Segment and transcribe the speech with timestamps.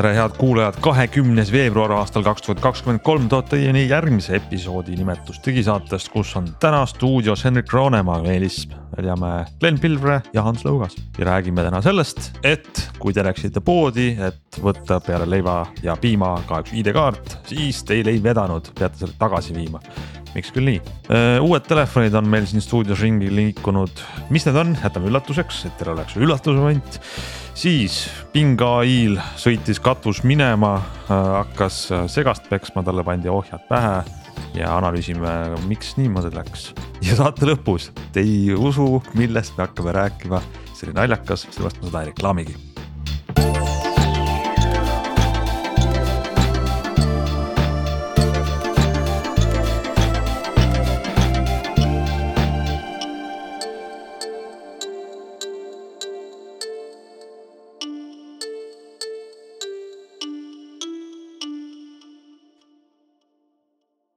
[0.00, 5.42] tere, head kuulajad, kahekümnes veebruar aastal kaks tuhat kakskümmend kolm toob teieni järgmise episoodi nimetus
[5.44, 8.62] digisaatest, kus on täna stuudios Henrik Roonemaa, Meelis
[8.96, 10.96] Väljamäe, Glen Pilvre ja Hans Lõugas.
[11.18, 16.32] ja räägime täna sellest, et kui te läksite poodi, et võtta peale leiva ja piima
[16.48, 19.84] ka üks ID-kaart, siis teil ei vedanud, peate selle tagasi viima
[20.34, 20.80] miks küll nii,
[21.42, 25.94] uued telefonid on meil siin stuudios ringi liikunud, mis need on, jätame üllatuseks, et teil
[25.96, 27.00] oleks üllatusmoment
[27.60, 34.00] siis Bing ai-l sõitis katus minema, äh, hakkas äh, segast peksma, talle pandi ohjad pähe
[34.56, 35.34] ja analüüsime,
[35.68, 36.70] miks niimoodi läks.
[37.04, 40.42] ja saate lõpus, te ei usu, millest me hakkame rääkima,
[40.72, 42.69] see oli naljakas, sellepärast ma seda ei reklaamigi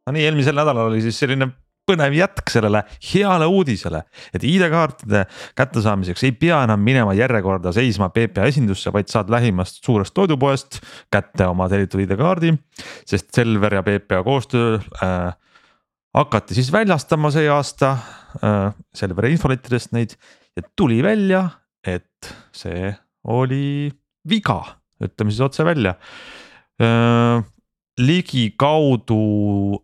[0.07, 1.49] no nii, eelmisel nädalal oli siis selline
[1.87, 4.03] põnev jätk sellele heale uudisele,
[4.35, 5.25] et ID-kaartide
[5.59, 10.79] kättesaamiseks ei pea enam minema järjekorda seisma PPA esindusse, vaid saad lähimast suurest toidupoest
[11.11, 12.53] kätte oma tellitud ID-kaardi.
[13.05, 15.33] sest Selver ja PPA koostöö äh,
[16.15, 17.97] hakati siis väljastama see aasta
[18.39, 20.15] äh, Selveri infolettidest neid
[20.55, 21.49] ja tuli välja,
[21.83, 22.93] et see
[23.27, 23.91] oli
[24.29, 24.61] viga,
[25.03, 25.97] ütleme siis otse välja
[26.79, 27.43] äh,
[28.01, 29.23] ligikaudu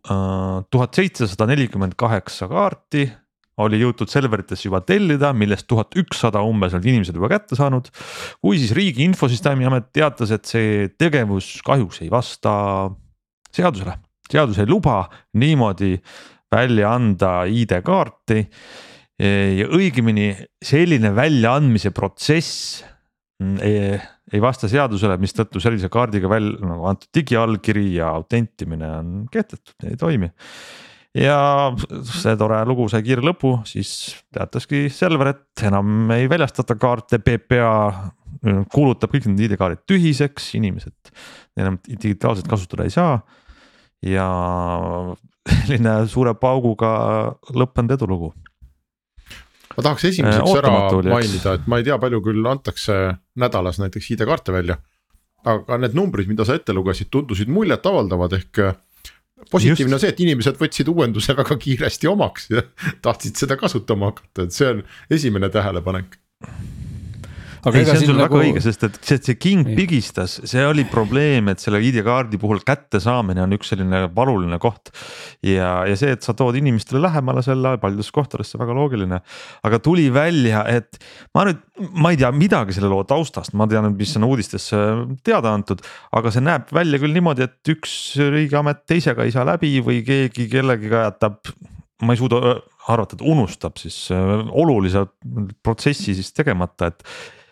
[0.02, 3.06] äh, tuhat seitsesada nelikümmend kaheksa kaarti
[3.60, 7.90] oli jõutud Selveritesse juba tellida, millest tuhat ükssada umbes olid inimesed juba kätte saanud.
[8.40, 12.52] kui siis Riigi Infosüsteemi Amet teatas, et see tegevus kahjuks ei vasta
[13.52, 13.98] seadusele,
[14.30, 15.02] seadus ei luba
[15.34, 15.98] niimoodi
[16.50, 18.46] välja anda ID-kaarti.
[19.20, 20.30] ja õigemini
[20.64, 22.80] selline väljaandmise protsess
[23.42, 23.58] mm,
[24.30, 29.98] ei vasta seadusele, mistõttu sellise kaardiga välja nagu antud digiallkiri ja autentimine on kehtetud, ei
[30.00, 30.30] toimi.
[31.18, 31.38] ja
[32.06, 37.72] see tore lugu sai kiire lõpu, siis teataski Selver, et enam ei väljastata kaarte, PPA
[38.72, 41.12] kuulutab kõik need ID-kaardid tühiseks, inimesed
[41.60, 43.18] enam digitaalselt kasutada ei saa.
[44.06, 44.28] ja
[45.50, 46.92] selline suure pauguga
[47.56, 48.30] lõppenud edulugu
[49.76, 50.74] ma tahaks esimeseks ära
[51.06, 52.96] mainida, et ma ei tea, palju küll antakse
[53.40, 54.80] nädalas näiteks ID-kaarte välja.
[55.44, 58.74] aga need numbrid, mida sa ette lugesid, tundusid muljetavaldavad, ehk äh,
[59.50, 62.64] positiivne on see, et inimesed võtsid uuenduse väga kiiresti omaks ja
[63.06, 64.82] tahtsid seda kasutama hakata, et see on
[65.16, 66.18] esimene tähelepanek
[67.68, 68.38] ei, see on sul nagu...
[68.38, 69.76] väga õige, sest et see, see king ei.
[69.78, 74.92] pigistas, see oli probleem, et selle ID-kaardi puhul kättesaamine on üks selline valuline koht.
[75.46, 79.20] ja, ja see, et sa tood inimestele lähemale selle paljudes kohtades, see väga loogiline.
[79.66, 81.00] aga tuli välja, et
[81.36, 81.60] ma nüüd,
[82.00, 84.80] ma ei tea midagi selle loo taustast, ma tean, mis on uudistesse
[85.26, 85.84] teada antud.
[86.16, 90.48] aga see näeb välja küll niimoodi, et üks riigiamet teisega ei saa läbi või keegi
[90.50, 91.42] kellegiga jätab
[92.00, 92.56] ma ei suuda
[92.90, 95.04] arvata, et unustab siis olulise
[95.62, 97.04] protsessi siis tegemata, et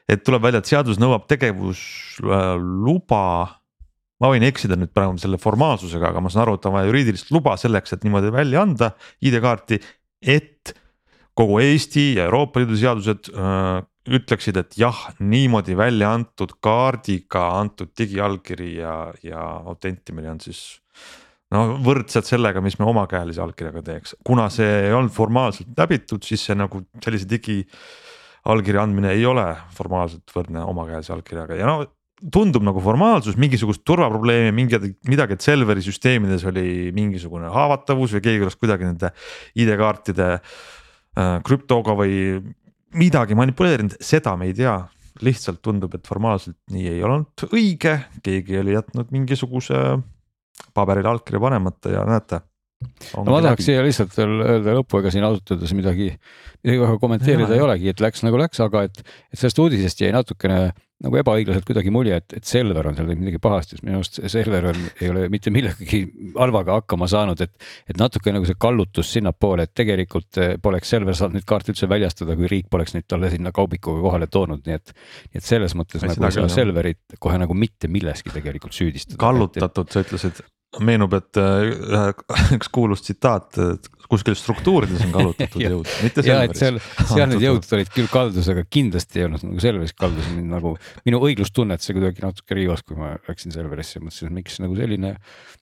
[0.09, 3.25] et tuleb välja, et seadus nõuab tegevusluba.
[4.19, 7.31] ma võin eksida nüüd praegu selle formaalsusega, aga ma saan aru, et on vaja juriidilist
[7.31, 8.91] luba selleks, et niimoodi välja anda
[9.23, 9.79] ID-kaarti,
[10.23, 10.75] et
[11.39, 13.79] kogu Eesti ja Euroopa Liidu seadused öö,
[14.19, 20.63] ütleksid, et jah, niimoodi välja antud kaardiga antud digiallkiri ja, ja autentimine on siis
[21.55, 26.45] no võrdselt sellega, mis me omakäelise allkirjaga teeks, kuna see ei olnud formaalselt läbitud, siis
[26.49, 27.61] see nagu sellise digi
[28.45, 29.45] allkirja andmine ei ole
[29.77, 31.79] formaalselt võrdne omakäelse allkirjaga ja no
[32.35, 38.47] tundub nagu formaalsus, mingisugust turvaprobleemi, mingi midagi, et Selveri süsteemides oli mingisugune haavatavus või keegi
[38.47, 39.13] oleks kuidagi nende
[39.59, 42.41] ID-kaartide äh, krüptoga või
[42.99, 44.79] midagi manipuleerinud, seda me ei tea.
[45.19, 49.75] lihtsalt tundub, et formaalselt nii ei olnud õige, keegi oli jätnud mingisuguse
[50.75, 52.39] paberile allkirja panemata ja näete
[53.17, 56.11] no ma tahaks siia lihtsalt veel öelda lõppu, ega siin ausalt öeldes midagi,
[56.63, 57.57] midagi väga kommenteerida ja.
[57.59, 59.01] ei olegi, et läks nagu läks, aga et,
[59.33, 60.61] et sellest uudisest jäi natukene
[60.99, 64.19] nagu ebaõiglaselt kuidagi mulje, et, et Selver on seal teinud midagi pahasti, sest minu arust
[64.33, 66.01] Selver on, ei ole mitte millegagi
[66.35, 67.55] halvaga hakkama saanud, et.
[67.87, 71.87] et natuke nagu see kallutus sinnapoole, et tegelikult eh, poleks Selver saanud neid kaarte üldse
[71.91, 74.95] väljastada, kui riik poleks neid talle sinna kaubikuga kohale toonud, nii et.
[75.31, 79.23] nii et selles mõttes Ma nagu seda Selverit kohe nagu mitte milleski tegelikult süüdistada.
[79.23, 80.43] kallutatud, sa ütlesid
[80.85, 82.11] meenub, et äh,
[82.57, 83.57] üks kuulus tsitaat,
[84.09, 86.61] kuskil struktuurides on kallutatud jõud, mitte Selveris.
[86.61, 90.75] seal, seal need jõud olid küll kaldus, aga kindlasti ei olnud nagu Selveris kaldus, nagu
[91.09, 93.99] minu õiglustunnet see kuidagi natuke riivas, kui ma läksin Selverisse.
[93.99, 95.15] Ja mõtlesin, et miks nagu selline,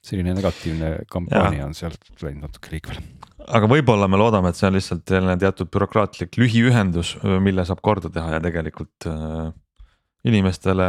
[0.06, 3.06] selline negatiivne kampaania on sealt läinud natuke liikvele
[3.46, 7.12] aga võib-olla me loodame, et see on lihtsalt jälle teatud bürokraatlik lühiühendus,
[7.44, 9.52] mille saab korda teha ja tegelikult äh,
[10.26, 10.86] inimestele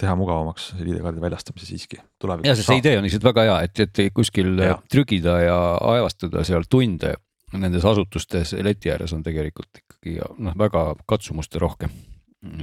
[0.00, 2.48] teha mugavamaks ID-kaardi väljastamise siiski tulevikus.
[2.48, 4.78] ja see idee on lihtsalt väga hea, et, et kuskil ja.
[4.90, 5.58] trügida ja
[5.92, 7.14] aevastada seal tunde
[7.58, 11.92] nendes asutustes leti ääres on tegelikult ikkagi noh, väga katsumuste rohkem.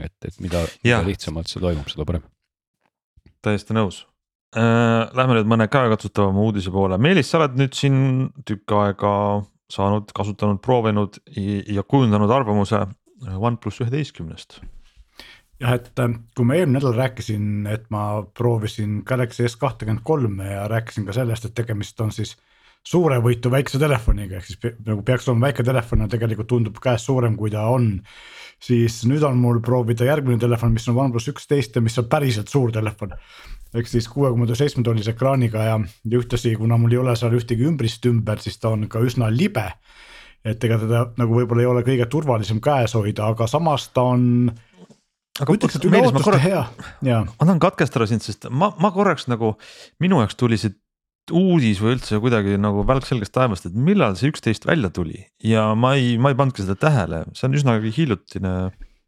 [0.03, 2.25] et, et mida, mida lihtsamalt see toimub, seda parem.
[3.45, 4.03] täiesti nõus
[4.57, 5.05] äh,.
[5.15, 8.01] Lähme nüüd mõne käekatsutavama uudise poole, Meelis, sa oled nüüd siin
[8.49, 9.13] tükk aega
[9.69, 11.21] saanud, kasutanud, proovinud
[11.69, 12.81] ja kujundanud arvamuse
[13.29, 14.59] OnePlus üheteistkümnest
[15.59, 20.53] jah, et äh, kui ma eelmine nädal rääkisin, et ma proovisin Galaxy S kahtekümmet kolme
[20.53, 22.37] ja rääkisin ka sellest, et tegemist on siis
[22.87, 27.35] suurevõitu väikse telefoniga, ehk siis nagu peaks olema väike telefon ja tegelikult tundub käes suurem,
[27.37, 27.97] kui ta on.
[28.59, 32.47] siis nüüd on mul proovida järgmine telefon, mis on OnePlus üksteist ja mis on päriselt
[32.47, 33.13] suur telefon.
[33.73, 37.35] ehk siis kuue koma seitsme tollise ekraaniga ja, ja ühtlasi, kuna mul ei ole seal
[37.35, 39.73] ühtegi ümbrist ümber, siis ta on ka üsna libe.
[40.45, 44.51] et ega teda nagu võib-olla ei ole kõige turvalisem käes hoida, aga samas ta on
[45.39, 46.65] aga ütleks, et üle ootuste hea,
[47.05, 47.23] jaa.
[47.29, 49.55] ma tahan katkestada sind, sest ma, ma korraks nagu,
[50.03, 50.75] minu jaoks tuli see
[51.35, 55.69] uudis või üldse kuidagi nagu välk selgest taevast, et millal see üksteist välja tuli ja
[55.77, 58.53] ma ei, ma ei pannudki seda tähele, see on üsnagi hiljutine.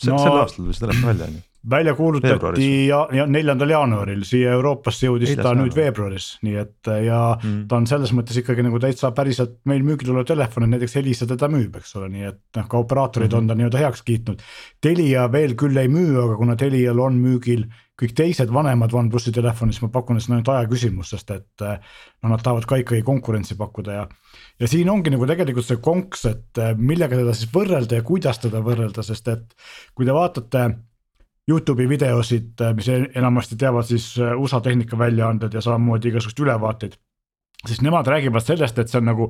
[0.02, 4.24] No, sel aastal tuli see telefon välja on ju välja kuulutati ja, ja neljandal jaanuaril,
[4.26, 7.68] siia Euroopasse jõudis Eidas ta nüüd veebruaris, nii et ja mm.
[7.70, 11.30] ta on selles mõttes ikkagi nagu täitsa päriselt meil müügil olev telefon, et näiteks Elisa
[11.30, 13.46] teda müüb, eks ole, nii et noh, ka operaatorid mm -hmm.
[13.46, 14.44] on ta nii-öelda heaks kiitnud.
[14.82, 17.70] Telia veel küll ei müü, aga kuna Telial on müügil
[18.02, 21.32] kõik teised vanemad OnePlusi telefonid, siis ma pakun, et see on ainult aja küsimus, sest
[21.36, 24.08] et noh, nad tahavad ka ikkagi konkurentsi pakkuda ja.
[24.60, 28.64] ja siin ongi nagu tegelikult see konks, et millega teda siis võrrelda ja kuidas teda
[28.66, 29.54] võrrelda, sest et
[29.94, 30.72] kui te vaatate
[31.52, 37.00] Youtube'i videosid, äh, mis enamasti teevad siis äh, USA tehnikaväljaanded ja samamoodi igasuguseid ülevaateid.
[37.68, 39.28] siis nemad räägivad sellest, et see on nagu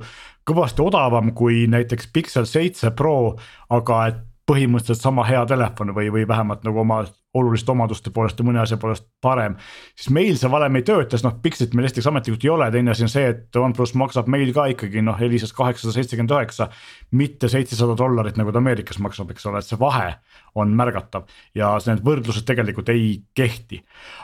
[0.48, 3.36] kõvasti odavam kui näiteks Pixel seitse Pro,
[3.70, 7.02] aga et põhimõtteliselt sama hea telefon või, või vähemalt nagu oma
[7.34, 9.56] oluliste omaduste poolest ja mõne asja poolest parem.
[9.96, 12.92] siis meil see valem ei tööta, sest noh, Pixelit meil esiteks ametlikult ei ole, teine
[12.92, 16.70] asi on see, et OnePlus maksab meil ka ikkagi noh, Elisas kaheksasada seitsekümmend üheksa.
[17.12, 20.16] mitte seitsesada dollarit, nagu ta Ameerikas maksab, eks ole, et see vahe
[20.56, 23.84] on märgatav ja need võrdlused tegelikult ei kehti.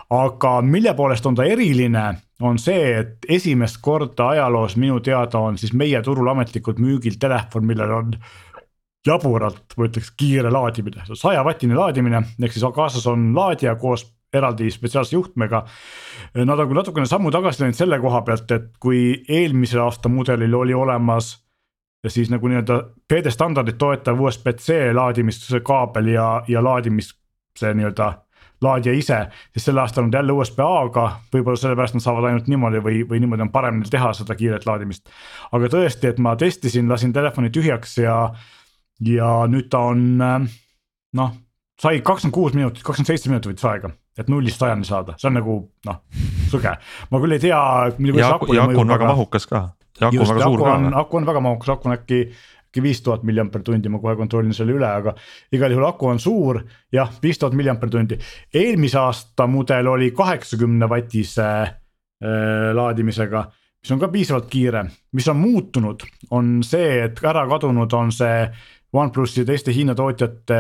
[0.10, 2.06] aga mille poolest on ta eriline,
[2.42, 7.66] on see, et esimest korda ajaloos minu teada on siis meie turul ametlikult müügil telefon,
[7.66, 8.14] millel on
[9.06, 15.16] jaburalt, ma ütleks kiire laadimine, sajavatine laadimine, ehk siis kaasas on laadija koos eraldi spetsiaalse
[15.16, 15.64] juhtmega.
[16.36, 20.54] Nad on küll natukene sammu tagasi läinud selle koha pealt, et kui eelmise aasta mudelil
[20.54, 21.38] oli olemas.
[22.08, 22.76] siis nagu nii-öelda
[23.08, 27.10] PD standardit toetav USB-C laadimiskaabel ja, ja laadimis
[27.60, 28.14] see nii-öelda
[28.62, 29.18] laadija ise,
[29.54, 33.20] siis sel aastal on ta jälle USB-A-ga, võib-olla sellepärast nad saavad ainult niimoodi või, või
[33.22, 35.10] niimoodi on parem neil teha seda kiiret laadimist.
[35.52, 38.18] aga tõesti, et ma testisin, lasin telefoni tühjaks ja
[39.06, 40.50] ja nüüd ta on äh,
[41.18, 41.34] noh,
[41.82, 45.38] sai kakskümmend kuus minutit, kakskümmend seitse minutit võttis aega, et nullist sajani saada, see on
[45.40, 45.58] nagu
[45.88, 46.04] noh,
[46.52, 46.76] sõge.
[47.12, 47.64] ma küll ei tea.
[48.18, 49.64] ja aku, ja aku on väga mahukas ka.
[50.02, 50.78] ja aku on väga suur ka.
[51.04, 52.22] aku on väga mahukas, aku on äkki
[52.78, 55.16] äkki viis tuhat milliamper tundi, ma kohe kontrollin selle üle, aga
[55.56, 56.62] igal juhul aku on suur,
[56.94, 58.18] jah, viis tuhat milliamper tundi.
[58.54, 63.46] eelmise aasta mudel oli kaheksakümne vatise äh, laadimisega,
[63.82, 68.48] mis on ka piisavalt kiire, mis on muutunud, on see, et ära kadunud on see
[68.94, 70.58] OnePlusi ja teiste Hiina tootjate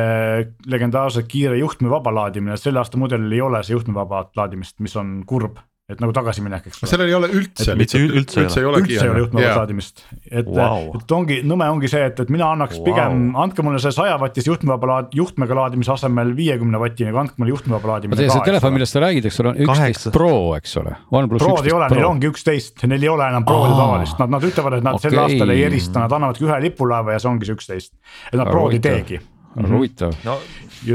[0.68, 5.62] legendaarse kiire juhtmevaba laadimine, selle aasta mudelil ei ole see juhtmevaba laadimist, mis on kurb
[5.88, 6.90] et nagu tagasiminek, eks ole.
[6.92, 9.60] sellel ei ole üldse, üldse, üldse, üldse ei ole, üldse ei ole juhtmevaba yeah.
[9.62, 12.84] laadimist, et wow., et ongi, nõme ongi see, et, et mina annaks wow.
[12.90, 17.54] pigem, andke mulle see sajavatise juhtmevaba laad-, juhtmega laadimise asemel viiekümne vatine, aga andke mulle
[17.56, 18.36] juhtmevaba laadimine ka.
[18.36, 20.98] see telefon, millest sa räägid, eks ole, on üksteist Pro, eks ole.
[21.38, 24.82] Prod ei ole, neil ongi üksteist, neil ei ole enam Prodi tavalist, nad, nad ütlevad,
[24.82, 25.08] et nad okay.
[25.08, 27.96] sel aastal ei erista, nad annavadki ühe lipulaeva ja see ongi see üksteist.
[28.34, 29.24] et nad Prod ei teegi
[29.56, 30.18] väga huvitav.
[30.26, 30.38] No,.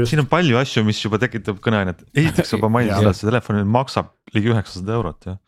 [0.05, 3.63] siin on palju asju, mis juba tekitab kõneainet, esiteks juba mainisid seda, et see telefon
[3.69, 5.39] maksab ligi üheksasada eurot jah.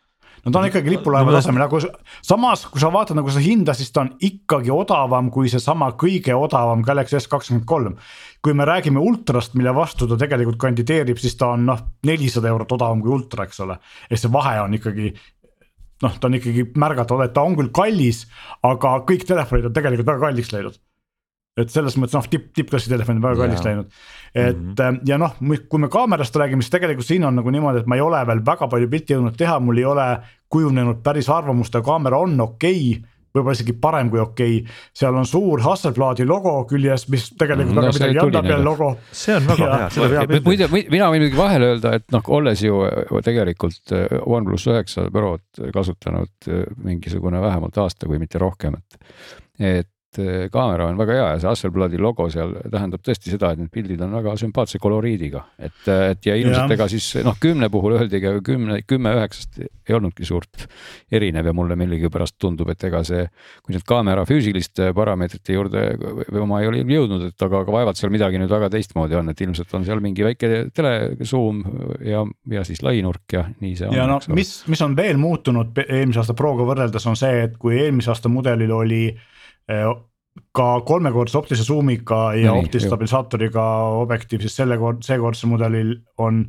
[0.45, 1.79] No ta on ikkagi lipulaeva no, tasemel, aga
[2.21, 6.35] samas, kui sa vaatad nagu seda hinda, siis ta on ikkagi odavam kui seesama kõige
[6.37, 7.95] odavam Galaxy S kakskümmend kolm.
[8.45, 12.75] kui me räägime ultrast, mille vastu ta tegelikult kandideerib, siis ta on noh, nelisada eurot
[12.77, 13.79] odavam kui ultra, eks ole.
[14.09, 15.15] ja see vahe on ikkagi
[16.05, 18.27] noh, ta on ikkagi märgatav, et ta on küll kallis,
[18.61, 20.77] aga kõik telefonid on tegelikult väga kalliks läinud
[21.57, 23.91] et selles mõttes noh, tipp, tippklassi telefon on väga kalliks läinud.
[24.35, 24.99] et mm -hmm.
[25.07, 25.35] ja noh,
[25.69, 28.45] kui me kaamerast räägime, siis tegelikult siin on nagu niimoodi, et ma ei ole veel
[28.45, 30.07] väga palju pilti jõudnud teha, mul ei ole
[30.49, 34.75] kujunenud päris arvamust, aga kaamera on okei okay võib-olla isegi parem kui okei okay..
[34.95, 38.91] seal on suur Hasselbladi logo küljes, mis tegelikult väga no, midagi ei anna peale logo.
[39.23, 40.35] see on väga hea, seda peab.
[40.47, 42.83] muide, mina võin muidugi vahele öelda, et noh, olles ju
[43.25, 49.03] tegelikult äh, OnePlus üheksa Prot kasutanud äh, mingisugune vähemalt aasta, kui mitte rohkem, et.
[49.59, 53.51] et et eh, kaamera on väga hea ja see Hasselbladi logo seal tähendab tõesti seda,
[53.53, 57.37] et need pildid on väga sümpaatse koloriidiga, et, eh, et ja ilmselt ega siis noh,
[57.41, 60.65] kümne puhul öeldigi, aga kümne, kümme üheksast ei olnudki suurt
[61.13, 63.25] erinev ja mulle millegipärast tundub, et ega see,
[63.65, 67.99] kui nüüd kaamera füüsiliste parameetrite juurde või ma ei ole jõudnud, et aga, aga vaevalt
[67.99, 71.61] seal midagi nüüd väga teistmoodi on, et ilmselt on seal mingi väike telesuum
[72.05, 73.97] ja, ja siis lainurk ja nii see on.
[73.97, 77.77] ja no mis, mis on veel muutunud eelmise aasta Proga võrreldes on see, et kui
[77.79, 79.33] eelmise aasta mudelil oli Eh,
[80.55, 83.65] ka kolmekordse optilise zoom'iga ja no optilise stabilisaatoriga
[84.01, 86.45] objektiiv, siis selle kord, seekordsel mudelil on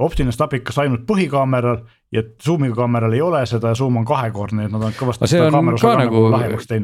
[0.00, 1.80] optiline stabikas ainult põhikaameral
[2.14, 5.28] ja zoom'iga kaameral ei ole seda ja zoom on kahekordne, et nad on kõvasti.
[5.30, 6.22] see on ka nagu,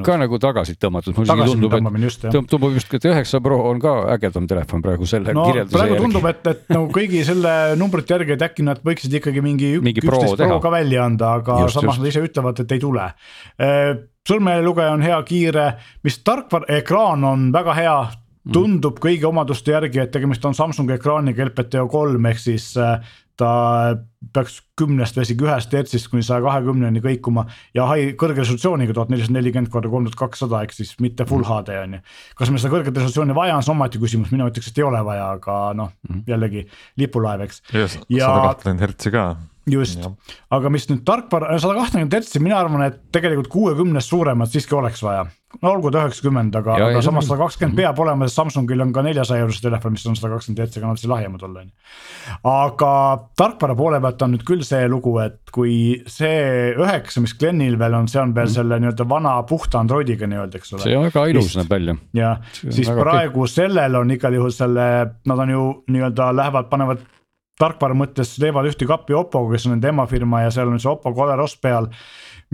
[0.06, 3.94] ka nagu tagasi tõmmatud, mulle isegi tundub, et tundub just, et üheksa Pro on ka
[4.16, 5.94] ägedam telefon praegu selle no, kirjelduse järgi.
[5.94, 9.72] praegu tundub, et, et nagu kõigi selle numbrite järgi, et äkki nad võiksid ikkagi mingi,
[9.82, 12.04] mingi üksteist Pro, pro ka välja anda, aga just, samas just.
[12.04, 13.08] nad ise ütlevad, et ei tule
[13.62, 15.66] eh, sõrmelugeja on hea, kiire,
[16.06, 17.98] mis tarkvara, ekraan on väga hea
[18.52, 23.00] tundub kõigi omaduste järgi, et tegemist on Samsungi ekraaniga LPTO kolm ehk siis äh,
[23.36, 23.48] ta
[24.32, 27.44] peaks kümnest või isegi ühest hertsist kuni saja kahekümneni kõikuma
[27.76, 31.44] ja hai, kõrge resolutsiooniga tuhat nelisada nelikümmend korda kolm tuhat kakssada ehk siis mitte full
[31.46, 31.82] HD mm.
[31.82, 32.00] on ju.
[32.38, 34.86] kas meil seda kõrget resolutsiooni vaja on, see on omaette küsimus, mina ütleks, et ei
[34.86, 36.64] ole vaja, aga noh mm jällegi
[36.98, 37.60] lipulaev, eks.
[37.68, 39.26] sada kakskümmend hertsi ka
[39.70, 40.04] just,
[40.54, 45.02] aga mis nüüd tarkvara, sada kakskümmend hertsi, mina arvan, et tegelikult kuuekümnest suuremat siiski oleks
[45.02, 45.26] vaja.
[45.62, 47.80] no olgu ta üheksakümmend, aga, aga samas sada kakskümmend mhm.
[47.80, 51.00] peab olema, sest Samsungil on ka neljasaja eurose telefon, mis on sada kakskümmend hertsi, nad
[51.00, 51.96] siis lahjemad olla, on ju.
[52.52, 52.92] aga
[53.42, 55.74] tarkvara poole pealt on nüüd küll see lugu, et kui
[56.10, 58.56] see üheksa, mis Glenil veel on, see on veel mm.
[58.58, 60.84] selle nii-öelda vana puhta Androidiga nii-öelda, eks ole.
[60.84, 61.98] see on väga ilus näeb välja.
[62.20, 63.56] jah, siis praegu kõik.
[63.56, 64.88] sellel on igal juhul selle,
[65.26, 67.06] nad on ju nii-öelda lähevad, panevad
[67.60, 71.12] tarkvara mõttes teevad ühte kappi Oppoga, kes on nende emafirma ja seal on see Oppo
[71.16, 71.90] Color-OS peal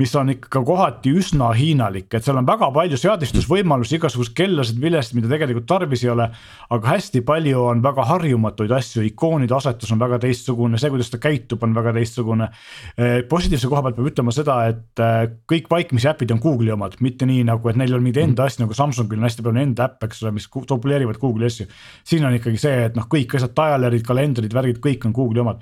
[0.01, 5.19] mis on ikka kohati üsna hiinalik, et seal on väga palju seadistusvõimalusi, igasuguseid kellasid, vilesid,
[5.19, 6.29] mida tegelikult tarvis ei ole.
[6.73, 11.21] aga hästi palju on väga harjumatuid asju, ikoonide asetus on väga teistsugune, see, kuidas ta
[11.21, 12.49] käitub, on väga teistsugune.
[12.97, 16.97] Eh, positiivse koha pealt peab ütlema seda, et eh, kõik vaikimisi äpid on Google'i omad,
[17.05, 19.91] mitte nii nagu, et neil on mingi enda asju nagu Samsungil on hästi palju enda
[19.91, 21.69] äppe, eks ole, mis dubleerivad Google'i asju.
[22.09, 25.61] siin on ikkagi see, et noh, kõik asjad, dialerid, kalendrid, värgid, kõik on Google'i omad.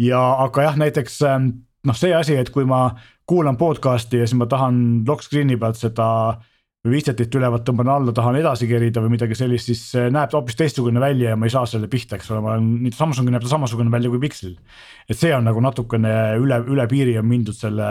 [0.00, 1.50] ja aga jah, näiteks ehm,
[1.86, 2.88] noh, see asi, et kui ma
[3.28, 6.06] kuulan podcast'i ja siis ma tahan lock screen'i pealt seda
[6.88, 9.82] widget'it üleval tõmban alla, tahan edasi kerida või midagi sellist, siis
[10.12, 12.94] näeb ta hoopis teistsugune välja ja ma ei saa selle pihta, eks ole, ma olen,
[12.96, 14.54] Samsungil näeb ta samasugune välja kui Pixel.
[15.08, 17.90] et see on nagu natukene üle, üle piiri on mindud selle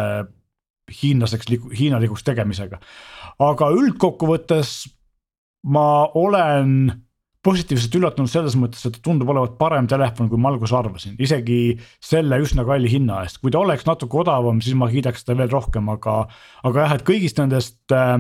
[0.90, 2.80] hiinlaseks, hiinalikuks tegemisega.
[3.46, 4.90] aga üldkokkuvõttes
[5.70, 6.90] ma olen
[7.46, 11.78] positiivselt üllatunud selles mõttes, et ta tundub olevat parem telefon, kui ma alguses arvasin, isegi
[12.04, 15.52] selle üsna kalli hinna eest, kui ta oleks natuke odavam, siis ma kiidaks seda veel
[15.54, 16.20] rohkem, aga.
[16.68, 18.18] aga jah, et kõigist nendest äh,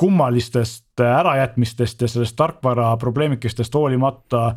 [0.00, 4.50] kummalistest äh, ärajätmistest ja sellest tarkvara probleemikestest hoolimata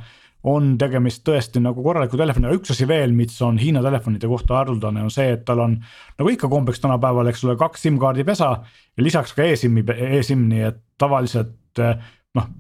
[0.44, 5.06] on tegemist tõesti nagu korraliku telefoniga, üks asi veel, mis on Hiina telefonide kohta haruldane,
[5.06, 5.78] on see, et tal on.
[6.20, 8.50] nagu ikka kombeks tänapäeval, eks ole, kaks SIM-kaardi pesa
[8.98, 12.02] ja lisaks ka e-SIM-i e, e-SIM, nii et tavaliselt äh,
[12.36, 12.52] noh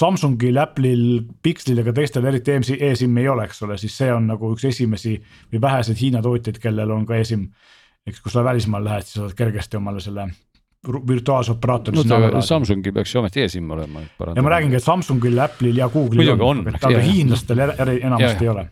[0.00, 4.50] Samsungil, Apple'il, Pixelil ega teistel eriti e-SIM-i ei ole, eks ole, siis see on nagu
[4.52, 5.14] üks esimesi
[5.52, 7.46] või väheseid Hiina tootjaid, kellel on ka e-SIM.
[8.06, 10.28] eks kui sa välismaale lähed, siis saad kergesti omale selle
[11.08, 12.42] virtuaalse operaatori no,.
[12.44, 14.04] Samsungil peaks ju ometi e-SIM olema.
[14.36, 18.68] ja ma räägingi, et Samsungil, Apple'il ja Google'il on, on, aga hiinlastel enamasti ei ole.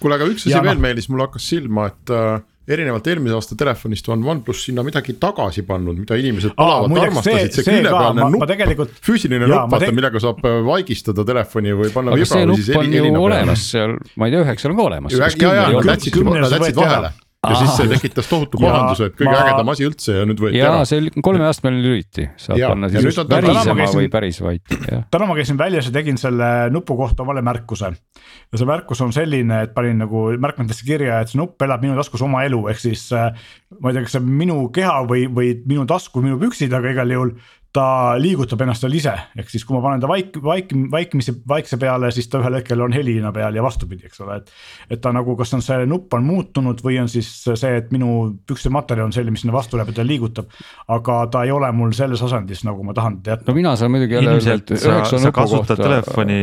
[0.00, 0.86] kuule, aga üks asi ja, veel no.
[0.86, 5.62] meeldis, mulle hakkas silma, et äh, erinevalt eelmise aasta telefonist on OnePlus sinna midagi tagasi
[5.66, 9.92] pannud, mida inimesed palavalt armastasid, see, see küljepealne nupp tegelikult..., füüsiline nupp, vaata te...
[9.96, 13.28] millega saab äh, vaigistada telefoni või panna vibra või siis heli, helina peale.
[13.28, 15.16] olemas seal, ma ei tea, üheksal on ka olemas.
[15.16, 17.14] ja, ja, ja nad jätsid vahele
[17.50, 19.42] ja siis see tekitas tohutu pahanduse, et kõige ma...
[19.44, 20.80] ägedam asi üldse ja nüüd võeti ära.
[20.82, 24.76] ja see kolmeastmeline lüliti, saab ja, panna siis värisema käisin, või päris vait.
[25.14, 27.92] täna ma käisin väljas ja tegin selle nupu kohta vale märkuse.
[27.92, 31.98] ja see märkus on selline, et panin nagu märkmetesse kirja, et see nupp elab minu
[31.98, 33.08] taskus oma elu, ehk siis.
[33.16, 33.32] Äh,
[33.80, 36.92] ma ei tea, kas see on minu keha või, või minu tasku, minu püksid, aga
[36.94, 37.32] igal juhul
[37.76, 37.86] ta
[38.20, 42.10] liigutab ennast seal ise, ehk siis kui ma panen ta vaik-, vaik-, vaikmise, vaikse peale,
[42.14, 44.52] siis ta ühel hetkel on helina peal ja vastupidi, eks ole, et.
[44.96, 48.12] et ta nagu, kas on see nupp on muutunud või on siis see, et minu
[48.48, 50.54] pükste materjal on selline, mis sinna vastu läheb ja ta liigutab.
[50.96, 53.50] aga ta ei ole mul selles asendis, nagu ma tahan teda jätta.
[53.50, 55.76] no mina saan muidugi jälle öelda, et üheksa nupu kohta.
[55.82, 56.40] telefoni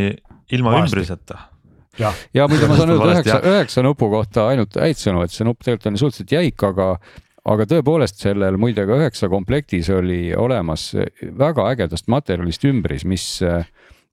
[0.54, 0.94] ilma Vahesti.
[0.94, 1.40] ümbriseta
[2.00, 5.48] ja, ja muide, ma saan öelda üheksa, üheksa nupu kohta ainult häid sõnu, et see
[5.48, 6.94] nupp tegelikult on suhteliselt jäik, aga
[7.44, 13.28] aga tõepoolest sellel muide ka üheksa komplektis oli olemas väga ägedast materjalist ümbris, mis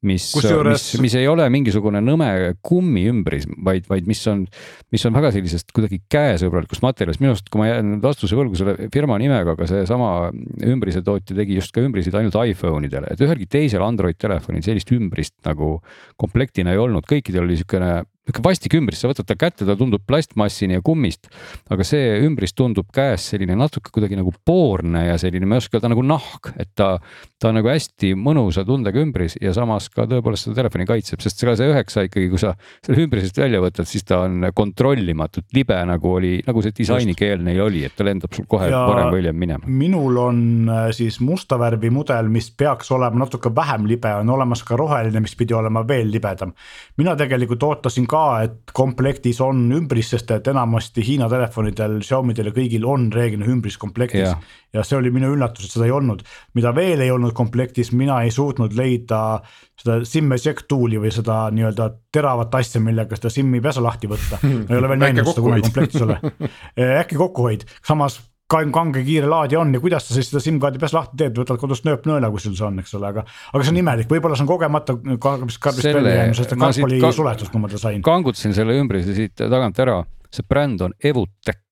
[0.02, 0.24] mis,
[0.64, 2.28] mis, mis ei ole mingisugune nõme
[2.64, 4.46] kummiümbris, vaid, vaid mis on,
[4.94, 8.56] mis on väga sellisest kuidagi käesõbralikust materjalist, minu arust, kui ma jään nüüd vastuse võlgu
[8.58, 10.30] selle firma nimega, aga seesama
[10.64, 14.92] ümbrise tootja tegi just ka ümbriseid ainult iPhone idele, et ühelgi teisel Android telefonil sellist
[14.96, 15.76] ümbrist nagu
[16.20, 20.02] komplektina ei olnud, kõikidel oli siukene niisugune vastik ümbris, sa võtad ta kätte, ta tundub
[20.06, 21.28] plastmassini ja kummist.
[21.70, 25.78] aga see ümbris tundub käes selline natuke kuidagi nagu poorne ja selline, ma ei oska
[25.78, 26.98] öelda nagu nahk, et ta,
[27.38, 31.42] ta on nagu hästi mõnusa tundega ümbris ja samas ka tõepoolest seda telefoni kaitseb, sest
[31.44, 32.54] ega see üheksa ikkagi, kui sa
[32.86, 37.64] selle ümbrisest välja võtad, siis ta on kontrollimatult libe, nagu oli, nagu see disainikeel neil
[37.66, 39.70] oli, et ta lendab sul kohe ja varem või hiljem minema.
[39.80, 44.64] minul on äh, siis musta värvi mudel, mis peaks olema natuke vähem libe, on olemas
[44.66, 46.54] ka roheline, mis pidi olema veel libedam.
[47.00, 52.50] mina tegelikult ootasin ka ka, et komplektis on ümbris, sest et enamasti Hiina telefonidel, Xiaomi'del
[52.50, 54.26] ja kõigil on reeglina ümbris komplektis.
[54.26, 54.40] Yeah..
[54.76, 56.24] ja see oli minu üllatus, et seda ei olnud,
[56.58, 59.40] mida veel ei olnud komplektis, mina ei suutnud leida
[59.80, 64.40] seda SIM eject tool'i või seda nii-öelda teravat asja, millega seda SIM-i pesu lahti võtta.
[64.44, 66.20] ma ei ole veel näinud seda kunagi komplektis ole.
[67.02, 71.18] Äkki kokkuhoid, samas kange kiire laadija on ja kuidas sa siis seda SIM-kaardi peas lahti
[71.22, 73.24] teed, võtad kodust nööpnõela, kui sul see on, eks ole, aga.
[73.52, 77.00] aga see on imelik, võib-olla see on kogemata karbist, karbist välja jäänud, sest karp oli
[77.02, 78.02] ka, suletud, kui ma ta sain.
[78.06, 80.00] kangutasin selle ümbrise siit tagant ära,
[80.34, 81.62] see bränd on Evutech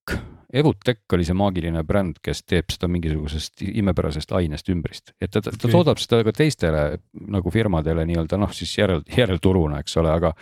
[0.48, 5.52] Evutech oli see maagiline bränd, kes teeb seda mingisugusest imepärasest ainest ümbrist, et ta, ta
[5.52, 5.72] okay.
[5.74, 6.84] toodab seda ka teistele
[7.34, 10.32] nagu firmadele nii-öelda noh, siis järel, järelturuna, eks ole, aga.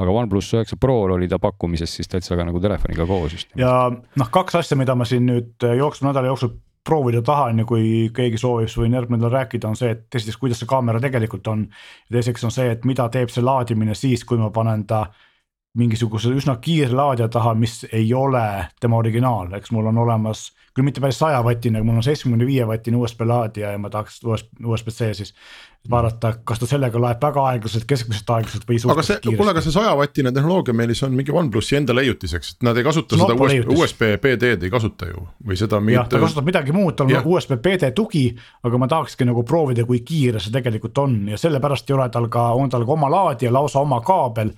[0.00, 3.52] aga OnePlus üheksa Prol oli ta pakkumises siis täitsa ka nagu telefoniga koos just.
[3.60, 8.08] ja noh, kaks asja, mida ma siin nüüd jooksva nädala jooksul proovida tahan ja kui
[8.16, 11.46] keegi soovib, siis võin järgmine nädal rääkida, on see, et esiteks, kuidas see kaamera tegelikult
[11.52, 11.66] on.
[12.08, 15.04] ja teiseks on see, et mida teeb see laadimine siis, kui ma panen ta
[15.78, 18.42] mingisuguse üsna kiire laadija taha, mis ei ole
[18.82, 22.66] tema originaal, eks mul on olemas küll mitte päris sajavatine, aga mul on seitsmekümne viie
[22.66, 25.34] vatine USB laadija ja ma tahaks USB-C siis
[25.90, 29.36] vaadata, kas ta sellega laeb väga aeglaselt, keskmiselt aeglaselt või suhteliselt kiiresti.
[29.38, 32.84] kuule, aga see sajavatine tehnoloogia meil siis on mingi OnePlusi enda leiutiseks, et nad ei
[32.84, 35.80] kasuta no, seda USB, USB PD-d ei kasuta ju või seda.
[35.94, 38.26] jah, ta kasutab midagi muud, tal on USB PD tugi,
[38.68, 42.28] aga ma tahakski nagu proovida, kui kiire see tegelikult on ja sellepärast ei ole tal
[42.28, 44.52] ka, on tal ka oma laadija, lausa oma kaabel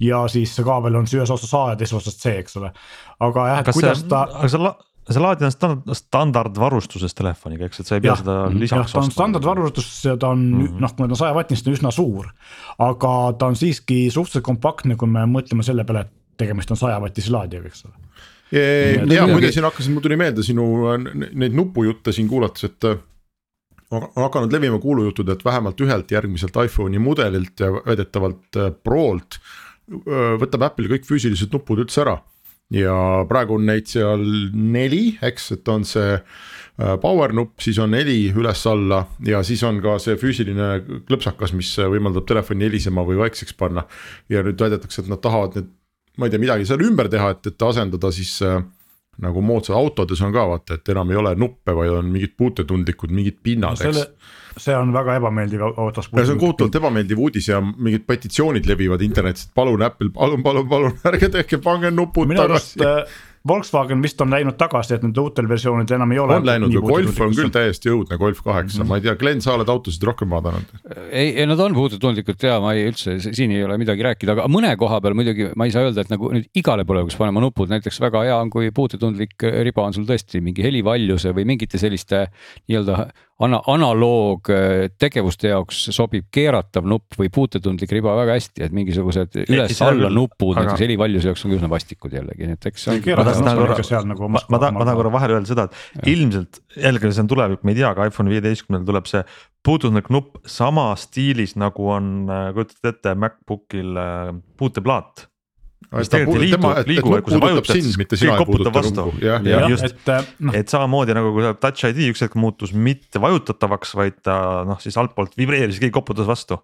[0.00, 2.70] ja siis see kaabel on ühes otsas A ja teises otsas C, eks ole.
[3.18, 4.28] aga jah, et kas kuidas see, ta.
[4.30, 4.62] aga see
[5.14, 9.00] see laadija on standard, standardvarustuses telefoniga, eks, et sa ei pea ja, seda lisaks ostma.
[9.00, 10.84] ta on standardvarustus ja ta on mm -hmm.
[10.84, 12.30] noh, kuna ta on sajavatine, siis ta on üsna suur.
[12.78, 17.32] aga ta on siiski suhteliselt kompaktne, kui me mõtleme selle peale, et tegemist on sajavatise
[17.32, 17.94] laadijaga, eks ole.
[19.14, 20.66] ja muide, siin hakkasin, mul tuli meelde sinu
[21.32, 22.98] neid nupujutte siin kuulates, et äh,
[23.90, 30.34] on hakanud levima kuulujutud, et vähemalt ühelt järgmiselt iPhone'i mudelilt ja väidetavalt äh, Prolt äh,
[30.40, 32.18] võtab Apple kõik füüsilised nupud üldse ära
[32.74, 37.94] ja praegu on neid seal neli, eks, et on see äh, power nupp, siis on
[37.96, 43.56] neli üles-alla ja siis on ka see füüsiline klõpsakas, mis võimaldab telefoni helisema või vaikseks
[43.58, 43.86] panna.
[44.28, 45.72] ja nüüd väidetakse, et nad tahavad nüüd,
[46.18, 48.60] ma ei tea, midagi seal ümber teha, et, et asendada siis äh,
[49.22, 53.14] nagu moodsad autodes on ka vaata, et enam ei ole nuppe, vaid on mingid puutetundlikud,
[53.14, 56.08] mingid pinnad no, eks see on väga ebameeldiv autos.
[56.10, 60.68] see on kohutavalt ebameeldiv uudis ja mingid petitsioonid levivad internetis, et palun Apple, palun, palun,
[60.68, 62.82] palun ärge tehke, pange nupud Minu tagasi.
[63.48, 66.38] Volkswagen vist on läinud tagasi, et nende uutel versioonidel enam ei ole.
[66.40, 68.88] on läinud ju, Golf on küll täiesti õudne, Golf kaheksa mm, -hmm.
[68.88, 70.74] ma ei tea, Glen, sa oled autosid rohkem vaadanud.
[71.10, 74.48] ei, ei nad on puudutundlikud ja ma ei üldse, siin ei ole midagi rääkida, aga
[74.50, 77.44] mõne koha peal muidugi ma ei saa öelda, et nagu nüüd igale poole peaks panema
[77.44, 81.78] nupud, näiteks väga hea on, kui puututundlik riba on sul tõesti mingi helivaljuse või mingite
[81.78, 82.26] selliste
[82.66, 83.08] nii-öelda
[83.44, 84.50] ana-, analoog
[84.98, 90.66] tegevuste jaoks sobib keeratav nupp või puutetundlik riba väga hästi, et mingisugused üles-alla nupud aga...
[90.66, 94.02] näiteks helivaljuse jaoks on üsna vastikud jällegi, nii et eks see on ma tahan korra,
[94.12, 96.08] nagu ma, ma tahan, korra vahele öelda seda, et ja.
[96.14, 99.24] ilmselt jällegi see on tulevik, me ei tea, aga iPhone viieteistkümnendal tuleb see
[99.66, 105.28] puutunud nupp sama stiilis nagu on, äh, kujutate ette, MacBookil äh, puuteplaat
[105.96, 107.96] mis tegelikult ei liigu, liigu, kui sa vajutad, siis
[108.42, 109.06] koputab vastu.
[109.88, 110.10] et,
[110.44, 110.54] no.
[110.58, 114.98] et samamoodi nagu kui touch ID üks hetk muutus mitte vajutatavaks, vaid ta noh, siis
[115.00, 116.60] altpoolt vibreeris, keegi koputas vastu.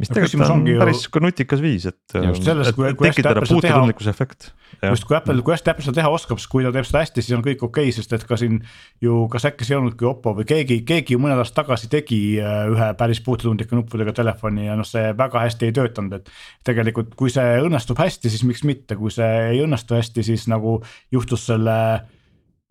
[0.00, 4.52] Mis no, tegelikult on päris sihuke nutikas viis, et, et tekitada puututundlikkuse efekt
[4.82, 7.24] just kui Apple, kui hästi Apple seda teha oskab, siis kui ta teeb seda hästi,
[7.24, 8.58] siis on kõik okei okay,, sest et ka siin
[9.02, 12.20] ju, kas äkki see ei olnudki Oppo või keegi, keegi ju mõned aastad tagasi tegi
[12.42, 16.34] äh, ühe päris puututundlike nuppudega telefoni ja noh, see väga hästi ei töötanud, et.
[16.66, 20.78] tegelikult, kui see õnnestub hästi, siis miks mitte, kui see ei õnnestu hästi, siis nagu
[21.14, 21.78] juhtus selle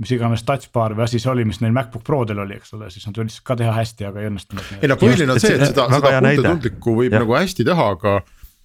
[0.02, 2.90] mis iganes touch bar või asi see oli, mis neil MacBook Prodel oli, eks ole,
[2.94, 4.72] siis nad üritasid ka teha hästi, aga ei õnnestunud.
[4.80, 7.22] ei no põhiline on see, et seda, seda puututundlikku võib ja.
[7.22, 8.16] nagu hästi teha, aga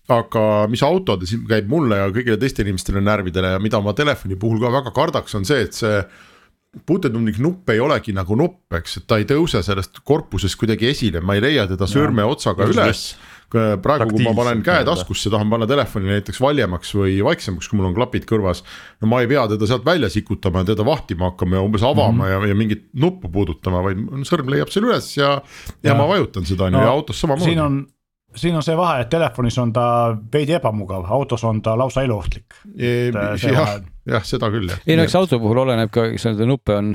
[0.09, 4.63] aga mis autodes käib mulle ja kõigile teistele inimestele närvidele ja mida ma telefoni puhul
[4.63, 5.99] ka väga kardaks, on see, et see
[6.89, 11.21] puutetundlik nupp ei olegi nagu nupp, eks, et ta ei tõuse sellest korpusest kuidagi esile,
[11.25, 13.11] ma ei leia teda sõrmeotsaga üles.
[13.83, 17.91] Praegu, kui ma panen käe taskusse, tahan panna telefoni näiteks valjemaks või vaiksemaks, kui mul
[17.91, 18.65] on klapid kõrvas.
[19.01, 22.13] no ma ei pea teda sealt välja sikutama ja teda vahtima hakkama ja umbes avama
[22.13, 22.47] mm -hmm.
[22.49, 25.41] ja, ja mingit nuppu puudutama, vaid sõrm leiab selle üles ja,
[25.83, 27.51] ja, ja ma vajutan seda on ju ja autos samamoodi.
[27.51, 27.87] siin on
[28.37, 29.85] siin on see vahe, et telefonis on ta
[30.33, 32.55] veidi ebamugav, autos on ta lausa eluohtlik.
[32.77, 34.81] jah, jah, seda küll jah.
[34.89, 36.91] ei no eks auto puhul oleneb ka, eks neid nuppe on,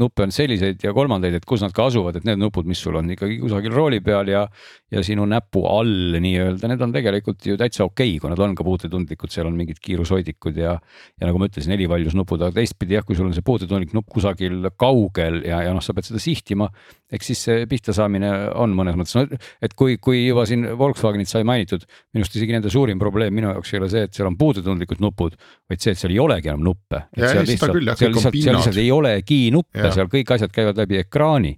[0.00, 2.98] nuppe on selliseid ja kolmandaid, et kus nad ka asuvad, et need nupud, mis sul
[2.98, 4.46] on ikkagi kusagil rooli peal ja.
[4.92, 8.56] ja sinu näpu all nii-öelda, need on tegelikult ju täitsa okei okay,, kui nad on
[8.58, 10.76] ka puutetundlikud, seal on mingid kiirushoidikud ja.
[11.20, 14.70] ja nagu ma ütlesin, helivaljusnupud, aga teistpidi jah, kui sul on see puutetundlik nupp kusagil
[14.78, 16.70] kaugel ja, ja noh, sa pead seda sihtima.
[17.12, 19.26] eks siis see pihta saamine on mõnes mõttes, no
[19.62, 23.52] et kui, kui juba siin Volkswagenit sai mainitud, minu arust isegi nende suurim probleem minu
[23.52, 25.36] jaoks ei ole see, et seal on puutetundlikud nupud,
[25.70, 27.04] vaid see, et seal ei olegi enam nuppe.
[27.14, 31.56] seal lihtsalt, seal lihtsalt, seal lihtsalt ei olegi nuppe, seal kõik asjad käivad läbi ekraani.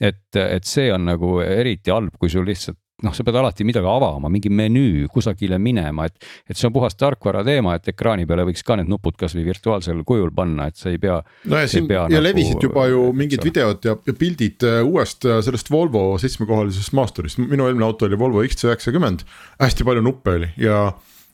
[0.00, 3.88] et, et see on nagu eriti halb, kui sul lihtsalt noh, sa pead alati midagi
[3.88, 6.26] avama, mingi menüü kusagile minema, et.
[6.48, 10.02] et see on puhas tarkvara teema, et ekraani peale võiks ka need nupud kasvõi virtuaalsel
[10.08, 11.20] kujul panna, et sa ei pea.
[11.50, 15.26] no ja siin ja nagu, levisid juba ju mingid videod ja, ja pildid äh, uuest
[15.28, 19.24] äh, sellest Volvo seitsmekohalisest maasturist, minu eelmine auto oli Volvo XC90.
[19.60, 20.82] hästi palju nuppe oli ja,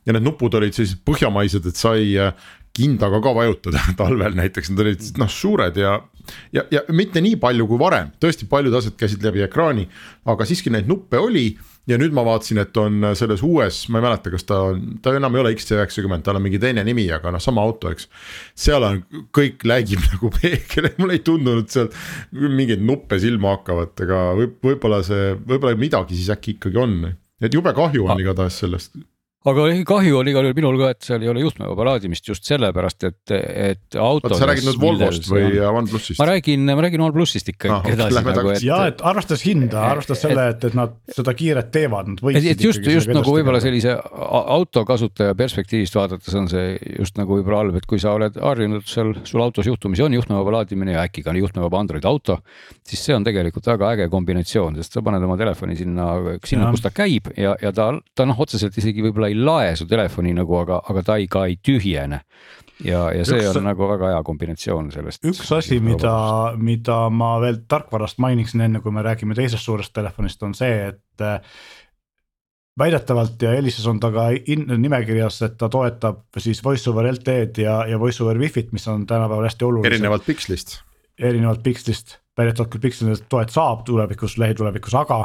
[0.05, 2.31] ja need nupud olid sellised põhjamaised, et sai äh,
[2.77, 5.95] kindaga ka vajutada talvel näiteks, need olid noh suured ja.
[6.55, 9.87] ja, ja mitte nii palju kui varem, tõesti paljud asjad käisid läbi ekraani,
[10.29, 11.49] aga siiski neid nuppe oli.
[11.87, 15.13] ja nüüd ma vaatasin, et on selles uues, ma ei mäleta, kas ta on, ta
[15.15, 18.09] enam ei ole XC90, tal on mingi teine nimi, aga noh, sama auto, eks.
[18.59, 18.99] seal on
[19.35, 21.95] kõik läigib nagu peegel, mulle ei tundunud sealt
[22.35, 26.99] mingeid nuppe silma hakkavat, ega võib, võib-olla see, võib-olla midagi siis äkki ikkagi on.
[27.39, 28.97] et jube kahju on igatahes sellest
[29.45, 33.05] aga kahju on igal juhul minul ka, et seal ei ole juhtmevaba laadimist just sellepärast,
[33.07, 34.35] et, et autos.
[34.39, 36.17] sa räägid nüüd Volvost või OnePlusist?
[36.19, 38.65] ma räägin, ma räägin OnePlusist ikka ah, edasi nagu, et.
[38.65, 42.49] ja, et arvestades hinda, arvestades selle, et, et nad seda kiiret teevad, nad võiksid.
[42.55, 43.93] et just, just nagu võib-olla sellise
[44.57, 49.13] autokasutaja perspektiivist vaadates on see just nagu võib-olla halb, et kui sa oled harjunud seal,
[49.27, 52.39] sul autos juhtumisi on juhtmevaba laadimine ja äkki ka juhtmevaba Android auto.
[52.87, 56.09] siis see on tegelikult väga äge kombinatsioon, sest sa paned oma telefoni sinna,
[56.43, 59.87] sinna, kus ta käib ja, ja ta, ta noh, otseselt isegi võib-olla ei lae su
[59.89, 62.21] telefoni nagu, aga, aga ta ei, ka ei tühjene.
[62.85, 65.23] ja, ja see üks, on nagu väga hea kombinatsioon sellest.
[65.25, 66.13] üks asi, mida,
[66.61, 71.25] mida ma veel tarkvarast mainiksin, enne kui me räägime teisest suurest telefonist, on see, et
[71.25, 71.39] äh,
[72.77, 77.65] väidetavalt ja Elises on ta ka in, nimekirjas, et ta toetab siis voice over LTE-d
[77.65, 79.91] ja, ja voice over Wi-Fi-t, mis on tänapäeval hästi olulised.
[79.93, 80.79] erinevalt Pixlist.
[81.17, 85.19] erinevalt Pixlist väidetavalt küll Pixel toet saab tulevikus, lähitulevikus, aga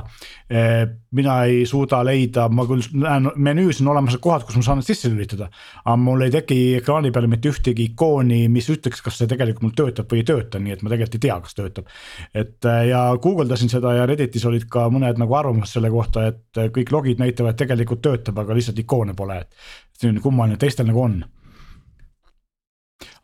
[0.50, 0.84] eh,
[1.16, 4.88] mina ei suuda leida, ma küll näen menüüs on olemas kohad, kus ma saan need
[4.88, 5.50] sisse lülitada.
[5.84, 9.76] aga mul ei teki ekraani peale mitte ühtegi ikooni, mis ütleks, kas see tegelikult mul
[9.76, 11.92] töötab või ei tööta, nii et ma tegelikult ei tea, kas töötab.
[12.34, 16.64] et eh, ja guugeldasin seda ja Redditis olid ka mõned nagu arvamused selle kohta, et
[16.72, 19.62] kõik logid näitavad, et tegelikult töötab, aga lihtsalt ikoone pole, et.
[20.00, 21.22] see on kummaline, teistel nagu on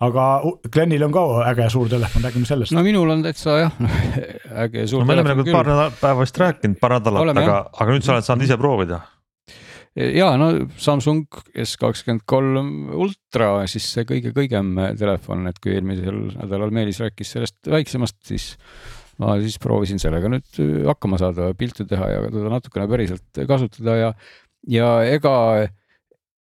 [0.04, 0.24] aga
[0.72, 2.74] Glenil on ka äge suur telefon, räägime sellest.
[2.76, 3.78] no minul on täitsa jah,
[4.64, 5.06] äge suur no, telefon.
[5.06, 8.28] me oleme nagu paar nädalat päeva vist rääkinud, paar nädalat, aga, aga nüüd sa oled
[8.28, 9.00] saanud ise proovida.
[9.98, 16.74] ja no Samsung S kakskümmend kolm ultra, siis see kõige-kõigem telefon, et kui eelmisel nädalal
[16.74, 18.52] Meelis rääkis sellest väiksemast, siis
[19.18, 24.12] ma siis proovisin sellega nüüd hakkama saada, pilte teha ja teda natukene päriselt kasutada ja,
[24.70, 25.34] ja ega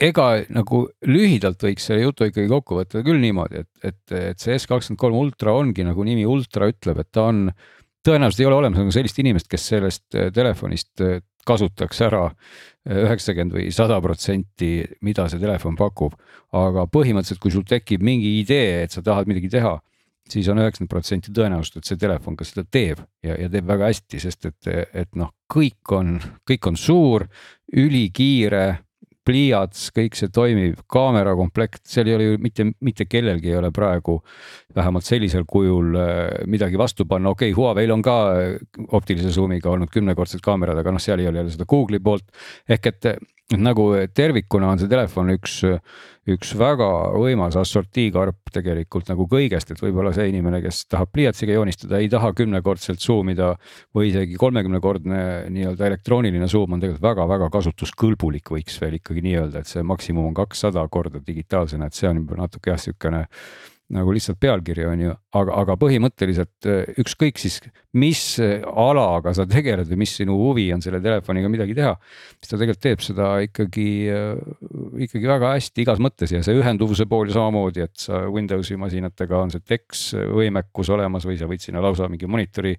[0.01, 4.57] ega nagu lühidalt võiks selle jutu ikkagi kokku võtta küll niimoodi, et, et, et see
[4.57, 7.47] S kakskümmend kolm ultra ongi nagu nimi ultra ütleb, et ta on.
[8.03, 13.03] tõenäoliselt ei ole olemas nagu sellist inimest, kes sellest äh, telefonist äh, kasutaks ära äh,
[13.05, 16.17] üheksakümmend või sada protsenti, mida see telefon pakub.
[16.53, 19.77] aga põhimõtteliselt, kui sul tekib mingi idee, et sa tahad midagi teha,
[20.29, 23.89] siis on üheksakümmend protsenti tõenäosust, et see telefon ka seda teeb ja, ja teeb väga
[23.89, 27.25] hästi, sest et, et noh, kõik on, kõik on suur,
[27.73, 28.83] ülikiire
[29.25, 33.71] pliiats, kõik see toimib, kaamera komplekt, seal ei ole ju mitte, mitte kellelgi ei ole
[33.75, 34.19] praegu
[34.75, 36.07] vähemalt sellisel kujul äh,
[36.49, 38.55] midagi vastu panna, okei okay,, Huawei'l on ka äh,
[38.93, 42.25] optilise zoom'iga olnud kümnekordsed kaamerad, aga noh, seal ei ole jälle seda Google'i poolt.
[42.69, 45.59] ehk et, et nagu tervikuna on see telefon üks,
[46.33, 46.87] üks väga
[47.19, 52.31] võimas assortiikarp tegelikult nagu kõigest, et võib-olla see inimene, kes tahab pliiatsiga joonistada, ei taha
[52.37, 53.51] kümnekordselt zoom ida
[53.95, 55.19] või isegi kolmekümnekordne
[55.53, 60.31] nii-öelda elektrooniline zoom on tegelikult väga-väga kasutuskõlbulik, võiks veel ikkagi nii öelda, et see maksimum
[60.31, 63.27] on kakssada korda digitaalsena, et see on juba natuke jah, sihukene
[63.93, 67.59] nagu lihtsalt pealkiri on ju, aga, aga põhimõtteliselt äh, ükskõik siis,
[67.99, 71.91] mis alaga sa tegeled või mis sinu huvi on selle telefoniga midagi teha.
[72.39, 74.55] siis ta tegelikult teeb seda ikkagi, äh,
[75.07, 79.53] ikkagi väga hästi igas mõttes ja see ühenduvuse pool samamoodi, et sa Windowsi masinatega on
[79.53, 82.73] see TEX võimekus olemas või sa võid sinna lausa mingi monitori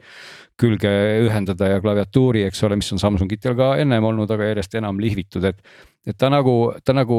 [0.60, 0.90] külge
[1.28, 5.44] ühendada ja klaviatuuri, eks ole, mis on Samsungitel ka ennem olnud, aga järjest enam lihvitud,
[5.44, 5.60] et
[6.04, 7.16] et ta nagu, ta nagu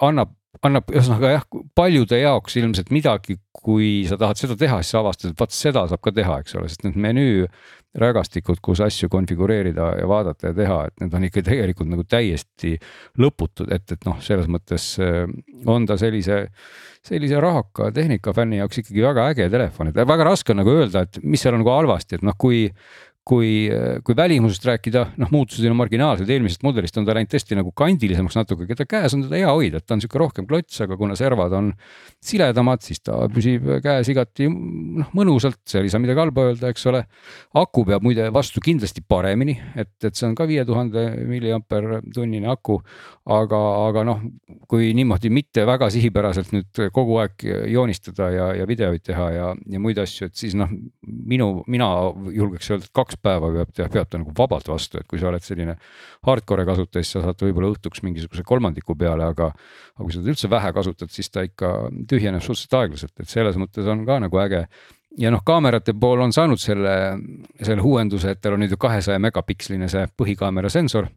[0.00, 0.30] annab
[0.64, 5.32] annab ühesõnaga jah, paljude jaoks ilmselt midagi, kui sa tahad seda teha, siis sa avastad,
[5.32, 7.48] et vaat seda saab ka teha, eks ole, sest need menüü
[8.00, 12.74] rägastikud, kus asju konfigureerida ja vaadata ja teha, et need on ikka tegelikult nagu täiesti
[13.22, 15.22] lõputud, et, et noh, selles mõttes äh,
[15.70, 16.40] on ta sellise,
[17.06, 21.22] sellise rahaka tehnikafänni jaoks ikkagi väga äge telefon, et väga raske on nagu öelda, et
[21.22, 22.66] mis seal on nagu halvasti, et noh, kui
[23.24, 23.68] kui,
[24.04, 28.36] kui välimusest rääkida, noh, muutused on marginaalsed, eelmisest mudelist on ta läinud tõesti nagu kandilisemaks
[28.36, 31.16] natuke, keda käes on teda hea hoida, et ta on sihuke rohkem klots, aga kuna
[31.16, 31.70] servad on
[32.24, 36.84] siledamad, siis ta püsib käes igati noh, mõnusalt, seal ei saa midagi halba öelda, eks
[36.92, 37.00] ole.
[37.56, 42.52] aku peab muide vastu kindlasti paremini, et, et see on ka viie tuhande milliamper tunnine
[42.52, 42.80] aku.
[43.24, 43.58] aga,
[43.88, 44.20] aga noh,
[44.68, 47.40] kui niimoodi mitte väga sihipäraselt nüüd kogu aeg
[47.72, 50.68] joonistada ja, ja videoid teha ja, ja muid asju, et siis noh,
[51.00, 51.88] minu, mina
[52.36, 55.28] julgeks öelda, et kaks kaks päeva peab, peab ta nagu vabalt vastu, et kui sa
[55.30, 55.76] oled selline
[56.26, 59.52] hardcore kasutaja, siis sa saad võib-olla õhtuks mingisuguse kolmandiku peale, aga.
[59.94, 61.72] aga kui sa teda üldse vähe kasutad, siis ta ikka
[62.10, 64.66] tühjeneb suhteliselt aeglaselt, et selles mõttes on ka nagu äge
[65.18, 66.94] ja noh, kaamerate pool on saanud selle,
[67.60, 71.08] selle uuenduse, et tal on nüüd ju kahesaja megapiksline see põhikaamera sensor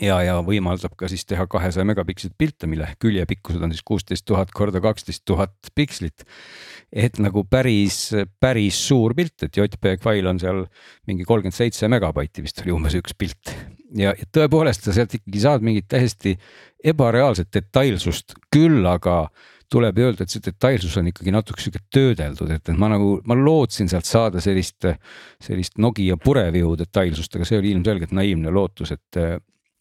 [0.00, 4.52] ja, ja võimaldab ka siis teha kahesaja megapikslit pilte, mille küljepikkused on siis kuusteist tuhat
[4.54, 6.24] korda kaksteist tuhat pikslit.
[6.92, 10.64] et nagu päris, päris suur pilt, et JPEG fail on seal
[11.08, 13.54] mingi kolmkümmend seitse megabaiti vist oli umbes üks pilt.
[13.96, 16.38] ja, ja tõepoolest sa sealt ikkagi saad mingit täiesti
[16.84, 19.26] ebareaalset detailsust, küll aga
[19.72, 23.36] tuleb öelda, et see detailsus on ikkagi natuke sihuke töödeldud, et, et ma nagu, ma
[23.38, 24.84] lootsin sealt saada sellist,
[25.40, 29.20] sellist Nokia purevihu detailsust, aga see oli ilmselgelt naiivne lootus, et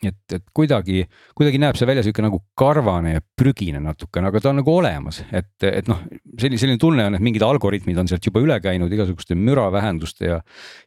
[0.05, 1.03] et, et kuidagi,
[1.37, 5.21] kuidagi näeb see välja sihuke nagu karvane ja prügine natukene, aga ta on nagu olemas,
[5.29, 5.99] et, et noh,
[6.39, 10.39] selline, selline tunne on, et mingid algoritmid on sealt juba üle käinud igasuguste müravähenduste ja.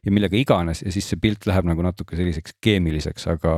[0.03, 3.57] ja millega iganes ja siis see pilt läheb nagu natuke selliseks keemiliseks, aga.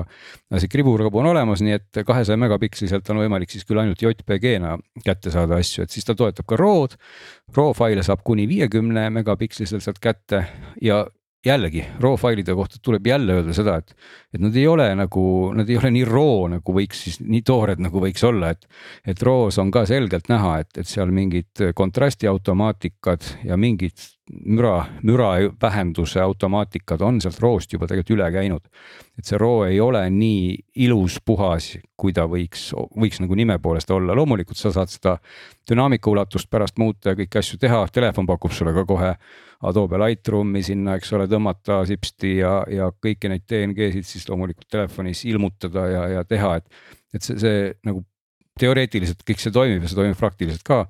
[0.51, 4.77] aga see kriburkabu on olemas, nii et kahesaja megapiksliselt on võimalik siis küll ainult JPG-na
[5.05, 6.97] kätte saada asju, et siis ta toetab ka RAW-d.
[7.57, 10.45] RAW faile saab kuni viiekümne megapiksliselt sealt kätte
[10.83, 11.05] ja
[11.47, 13.95] jällegi raw failide kohta tuleb jälle öelda seda, et,
[14.33, 15.23] et nad ei ole nagu,
[15.57, 18.67] nad ei ole nii raw nagu võiks siis, nii toored nagu võiks olla, et.
[19.07, 23.97] et raw's on ka selgelt näha, et, et seal mingid kontrasti automaatikad ja mingid
[24.45, 25.29] müra, müra
[25.61, 28.67] vähenduse automaatikad on sealt raw'st juba tegelikult üle käinud.
[29.17, 33.91] et see raw ei ole nii ilus, puhas, kui ta võiks, võiks nagu nime poolest
[33.91, 35.17] olla, loomulikult sa saad seda
[35.69, 39.15] dünaamika ulatust pärast muuta ja kõiki asju teha, telefon pakub sulle ka kohe
[39.65, 45.23] Adobe Lightroomi sinna, eks ole, tõmmata sipsti ja, ja kõiki neid DNG-sid siis loomulikult telefonis
[45.25, 46.83] ilmutada ja, ja teha, et.
[47.17, 48.03] et see, see nagu
[48.57, 50.83] teoreetiliselt kõik see toimib ja see toimib praktiliselt ka.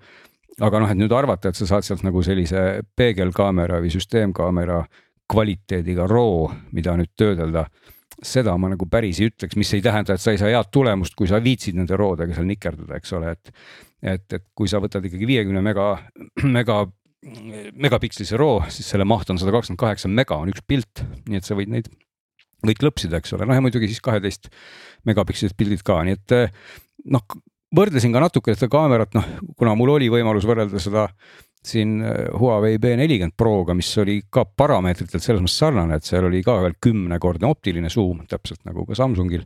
[0.60, 4.82] aga noh, et nüüd arvata, et sa saad sealt nagu sellise peegelkaamera või süsteemkaamera
[5.30, 7.68] kvaliteediga RAW, mida nüüd töödelda
[8.24, 11.16] seda ma nagu päris ei ütleks, mis ei tähenda, et sa ei saa head tulemust,
[11.18, 13.52] kui sa viitsid nende roodega seal nikerdada, eks ole, et.
[14.02, 15.92] et, et kui sa võtad ikkagi viiekümne mega,
[16.58, 16.84] mega
[17.78, 21.48] megapikslise RAW, siis selle maht on sada kakskümmend kaheksa mega on üks pilt, nii et
[21.48, 21.90] sa võid neid
[22.66, 24.50] kõik lõpsida, eks ole, noh ja muidugi siis kaheteist
[25.08, 26.56] megapikslised pildid ka, nii et eh,
[27.14, 27.24] noh,
[27.76, 29.28] võrdlesin ka natuke seda kaamerat, noh,
[29.60, 31.08] kuna mul oli võimalus võrrelda seda
[31.68, 36.42] siin eh, Huawei B40 Proga, mis oli ka parameetritelt selles mõttes sarnane, et seal oli
[36.46, 39.46] ka veel kümnekordne optiline suum, täpselt nagu ka Samsungil.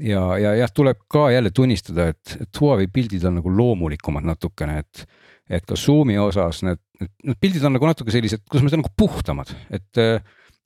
[0.00, 4.80] ja, ja jah, tuleb ka jälle tunnistada, et, et Huawei pildid on nagu loomulikumad natukene,
[4.82, 5.06] et
[5.52, 6.80] et ka Zoom'i osas need,
[7.26, 10.04] need pildid on nagu natuke sellised, kuidas ma ütlen, nagu puhtamad, et.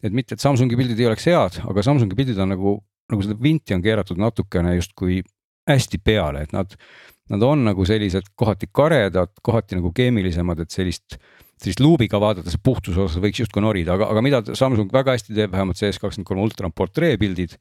[0.05, 2.77] et mitte, et Samsungi pildid ei oleks head, aga Samsungi pildid on nagu,
[3.11, 5.23] nagu seda vinti on keeratud natukene justkui
[5.67, 6.79] hästi peale, et nad.
[7.27, 11.17] Nad on nagu sellised kohati karedad, kohati nagu keemilisemad, et sellist
[11.59, 15.51] sellist luubiga vaadates puhtuse osas võiks justkui norida, aga, aga mida Samsung väga hästi teeb,
[15.51, 17.57] vähemalt kakskümmend kolm ultra on portreepildid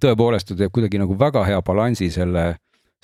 [0.00, 2.44] tõepoolest ta teeb kuidagi nagu väga hea balansi selle,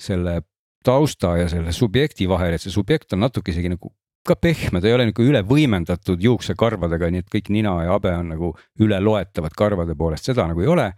[0.01, 0.39] selle
[0.83, 3.93] tausta ja selle subjekti vahel, et see subjekt on natuke isegi nagu
[4.27, 8.13] ka pehme, ta ei ole nagu üle võimendatud juuksekarvadega, nii et kõik nina ja habe
[8.13, 10.91] on nagu üleloetavad karvade poolest, seda nagu ei ole.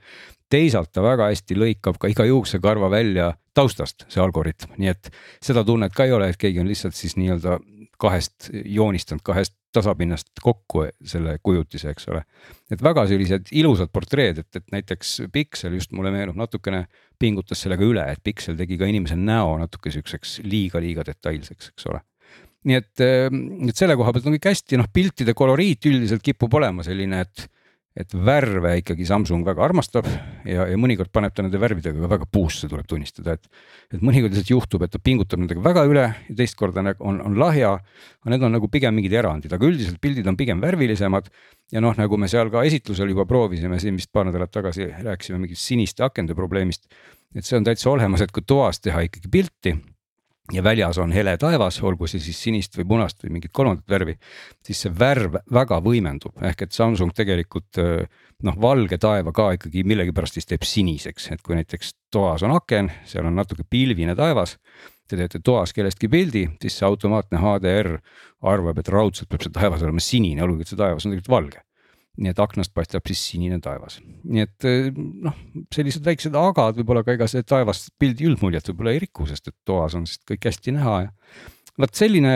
[0.53, 5.09] teisalt ta väga hästi lõikab ka iga juuksekarva välja taustast, see algoritm, nii et
[5.41, 7.57] seda tunnet ka ei ole, et keegi on lihtsalt siis nii-öelda
[7.97, 12.21] kahest joonistanud kahest tasapinnast kokku selle kujutise, eks ole.
[12.71, 16.85] et väga sellised ilusad portreed, et, et näiteks Pixel just mulle meenub natukene
[17.23, 22.03] pingutas sellega üle, et Pixel tegi ka inimese näo natuke siukseks liiga-liiga detailseks, eks ole.
[22.67, 26.86] Nii et, et selle koha pealt on kõik hästi, noh piltide koloriit üldiselt kipub olema
[26.86, 27.47] selline, et
[27.93, 32.27] et värve ikkagi Samsung väga armastab ja, ja mõnikord paneb ta nende värvidega ka väga
[32.34, 33.45] puusse, tuleb tunnistada, et.
[33.93, 37.38] et mõnikord lihtsalt juhtub, et ta pingutab nendega väga üle ja teist korda on, on
[37.38, 37.75] lahja.
[38.23, 41.29] aga need on nagu pigem mingid erandid, aga üldiselt pildid on pigem värvilisemad.
[41.71, 45.43] ja noh, nagu me seal ka esitlusel juba proovisime siin vist paar nädalat tagasi rääkisime
[45.45, 46.89] mingist siniste akende probleemist.
[47.36, 49.77] et see on täitsa olemas, et kui toas teha ikkagi pilti
[50.51, 54.17] ja väljas on hele taevas, olgu see siis sinist või punast või mingit kolmandat värvi,
[54.65, 57.79] siis see värv väga võimendub, ehk et Samsung tegelikult
[58.43, 62.91] noh, valge taeva ka ikkagi millegipärast siis teeb siniseks, et kui näiteks toas on aken,
[63.08, 64.58] seal on natuke pilvine taevas.
[65.08, 67.97] Te teete toas kellestki pildi, siis see automaatne HDR
[68.47, 71.63] arvab, et raudselt peab see taevas olema sinine, olgugi et see taevas on tegelikult valge
[72.21, 75.38] nii et aknast paistab siis sinine taevas, nii et eh, noh,
[75.73, 79.58] sellised väiksed agad võib-olla ka ega see taevast pildi üldmuljet võib-olla ei riku, sest et
[79.65, 81.10] toas on siis kõik hästi näha ja.
[81.82, 82.36] vot selline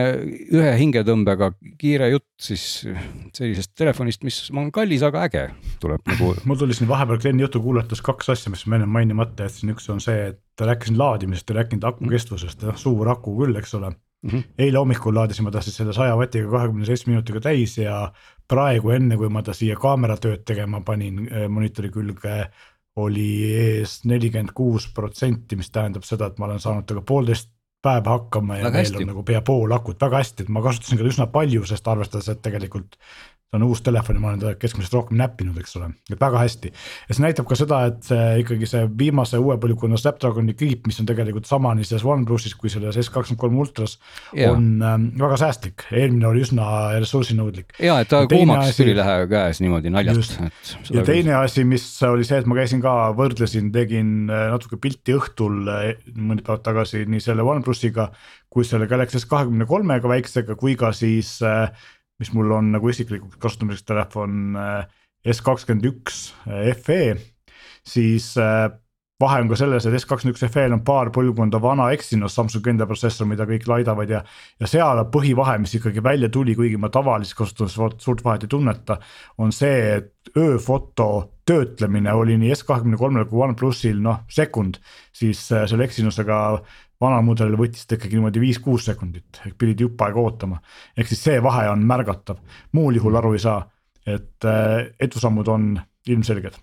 [0.50, 2.66] ühe hingetõmbega kiire jutt siis
[3.38, 5.46] sellisest telefonist, mis on kallis, aga äge,
[5.84, 6.34] tuleb nagu.
[6.50, 9.86] mul tuli siin vahepeal Glen'i jutu kuulates kaks asja, mis ma enne mainimata jätsin, üks
[9.94, 13.78] on see, et ta rääkis laadimisest ja rääkinud aku kestvusest, noh suur aku küll, eks
[13.78, 13.94] ole
[14.26, 14.44] Mm -hmm.
[14.58, 18.12] eile hommikul laadisime ta siis selle saja vatiga kahekümne seitsme minutiga täis ja
[18.48, 22.40] praegu, enne kui ma ta siia kaameratööd tegema panin äh, monitori külge,
[22.98, 27.52] oli ees nelikümmend kuus protsenti, mis tähendab seda, et ma olen saanud temaga poolteist
[27.84, 31.06] päeva hakkama ja veel on nagu pea pool akut, väga hästi, et ma kasutasin ka
[31.12, 32.98] üsna palju, sest arvestades, et tegelikult
[33.48, 36.42] see on uus telefon ja ma olen teda keskmisest rohkem näppinud, eks ole, et väga
[36.42, 36.72] hästi.
[37.08, 41.00] ja see näitab ka seda, et see ikkagi see viimase uue põlvkonna Snapdragoni kiip, mis
[41.00, 43.96] on tegelikult sama nii selles OnePlusis kui selles S23 ultras.
[44.50, 47.72] on äh, väga säästlik, eelmine oli üsna ressursinõudlik.
[47.80, 48.84] ja et ta kuumaks asi...
[48.84, 50.36] tuli lähe käes niimoodi naljalt.
[50.92, 55.16] ja teine asi, mis oli see, et ma käisin ka, võrdlesin, tegin äh, natuke pilti
[55.16, 58.12] õhtul äh, mõned päevad tagasi nii selle OnePlusiga
[58.52, 61.68] kui selle Galaxy S23-ga väiksega, kui ka siis äh,
[62.20, 64.84] mis mul on nagu isiklikuks kasutamiseks telefon äh,
[65.28, 67.18] S kakskümmend üks äh, FE,
[67.88, 68.68] siis äh,
[69.22, 72.74] vahe on ka selles, et S kakskümmend üks FE-l on paar põlvkonda vana Exynos Samsungi
[72.74, 74.24] enda protsessor, mida kõik laidavad ja.
[74.62, 79.00] ja seal põhivahe, mis ikkagi välja tuli, kuigi ma tavaliselt kasutades suurt vahet ei tunneta,
[79.42, 81.10] on see, et ööfoto
[81.48, 84.82] töötlemine oli nii S kahekümne kolmel kui OnePlusil noh sekund,
[85.16, 86.42] siis selle Exynosega
[87.02, 90.62] vanal mudelil võttis ta ikkagi niimoodi viis-kuus sekundit, ehk pidid jupp aega ootama.
[90.98, 92.40] ehk siis see vahe on märgatav,
[92.74, 93.60] muul juhul aru ei saa,
[94.06, 95.76] et äh, edusammud on
[96.08, 96.58] ilmselged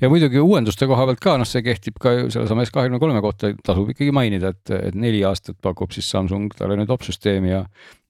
[0.00, 4.14] ja muidugi uuenduste koha pealt ka, noh, see kehtib ka sellesama S23 kohta, tasub ikkagi
[4.14, 7.62] mainida, et, et neli aastat pakub siis Samsung talle nüüd opsüsteemi ja.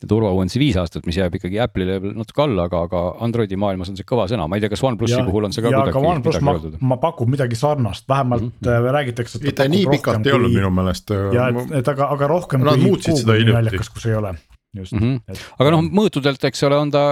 [0.02, 3.98] ja turvauuendusi viis aastat, mis jääb ikkagi Apple'ile natuke alla, aga, aga Androidi maailmas on
[3.98, 6.04] see kõva sõna, ma ei tea, kas OnePlusi puhul on see ka ja, kuidagi.
[6.12, 6.58] OnePlus ma,
[6.94, 8.92] ma pakun midagi sarnast, vähemalt mm -hmm.
[8.98, 9.42] räägitakse.
[9.44, 11.10] ei ta nii pikalt ei olnud minu meelest.
[11.34, 12.62] ja et, et aga, aga rohkem.
[12.68, 13.78] Nad muutsid seda hiljuti.
[13.94, 14.36] kus ei ole
[14.76, 14.98] just mm.
[14.98, 15.20] -hmm.
[15.28, 15.44] Et...
[15.58, 17.04] aga noh, mõõtudelt, eks ole, on ta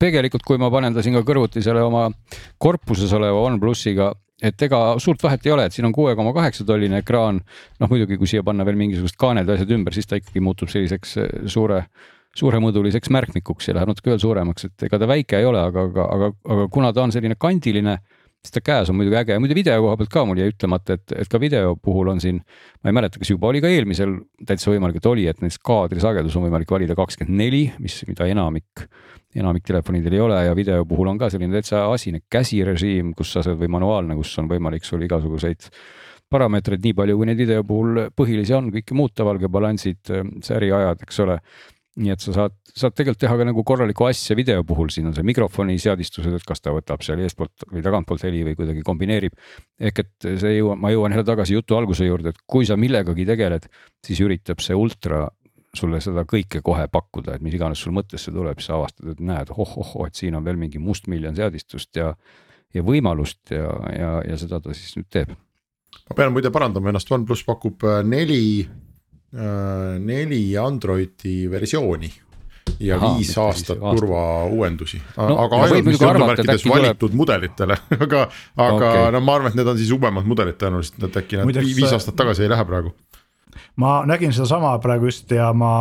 [0.00, 2.08] tegelikult, kui ma panen ta siin ka kõrvuti selle oma
[2.58, 6.66] korpuses oleva OnePlusiga, et ega suurt vahet ei ole, et siin on kuue koma kaheksa
[6.66, 7.40] tolline ekraan.
[7.80, 10.72] noh, muidugi, kui siia panna veel mingisugused kaaned ja asjad ümber, siis ta ikkagi muutub
[10.72, 11.84] selliseks eh, suure,
[12.38, 16.08] suuremõõduliseks märkmikuks ja läheb natuke veel suuremaks, et ega ta väike ei ole, aga, aga,
[16.16, 17.98] aga, aga kuna ta on selline kandiline
[18.64, 19.36] käes on muidugi äge.
[19.36, 22.20] Ja muide video koha pealt ka mul jäi ütlemata, et, et ka video puhul on
[22.20, 22.40] siin,
[22.82, 26.36] ma ei mäleta, kas juba oli ka eelmisel täitsa võimalik, et oli, et näiteks kaadrisagedus
[26.36, 28.86] on võimalik valida kakskümmend neli, mis, mida enamik,
[29.38, 30.40] enamik telefonidel ei ole.
[30.48, 34.34] Ja video puhul on ka selline täitsa asine käsirežiim, kus sa saad või manuaalne, kus
[34.42, 35.70] on võimalik sul igasuguseid
[36.32, 41.38] parameetreid nii palju, kui neid video puhul põhilisi on, kõike muuta, valgebalansid, säriajad, eks ole
[42.00, 45.16] nii et sa saad, saad tegelikult teha ka nagu korralikku asja video puhul, siin on
[45.16, 49.36] see mikrofoni seadistused, et kas ta võtab seal eestpoolt või tagantpoolt heli või kuidagi kombineerib.
[49.80, 53.26] ehk et see jõuab, ma jõuan jälle tagasi jutu alguse juurde, et kui sa millegagi
[53.28, 53.68] tegeled,
[54.06, 55.26] siis üritab see ultra
[55.76, 59.52] sulle seda kõike kohe pakkuda, et mis iganes sul mõttesse tuleb, siis avastad, et näed,
[59.52, 62.12] oh-oh-oh, et siin on veel mingi mustmiljon seadistust ja,
[62.72, 65.32] ja võimalust ja, ja, ja seda ta siis nüüd teeb.
[66.08, 68.42] ma pean muide parandama ennast, OnePlus pakub äh, neli
[69.32, 72.12] neli Androidi versiooni.
[72.80, 77.16] ja Aha, viis aastat turvauuendusi no,, aga ainult vist jutumärkides valitud tuleb...
[77.18, 78.20] mudelitele aga,
[78.56, 79.08] aga okay.
[79.16, 81.96] no ma arvan, et need on siis uuemad mudelid tõenäoliselt, et äkki nad Muideks, viis
[81.96, 82.94] aastat tagasi ei lähe praegu
[83.76, 85.72] ma nägin sedasama praegu just ja ma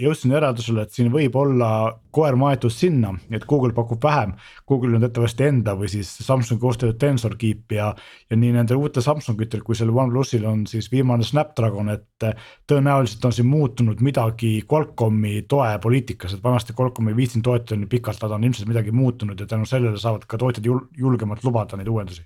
[0.00, 1.70] jõudsin järeldusele, et siin võib olla
[2.14, 4.34] koer maetud sinna, et Google pakub vähem.
[4.68, 7.90] Google'il on teatavasti enda või siis Samsungi koostööd Tensor Keep ja,
[8.30, 12.28] ja nii nendel uutel Samsungitel kui sellel OnePlusil on siis viimane Snapdragon, et
[12.70, 17.90] tõenäoliselt on siin muutunud midagi Qualcomm'i toe poliitikas, et vanasti Qualcomm ei viitsinud toetada nii
[17.96, 21.76] pikalt, nad on ilmselt midagi muutunud ja tänu sellele saavad ka tootjad jul julgemalt lubada
[21.80, 22.24] neid uuendusi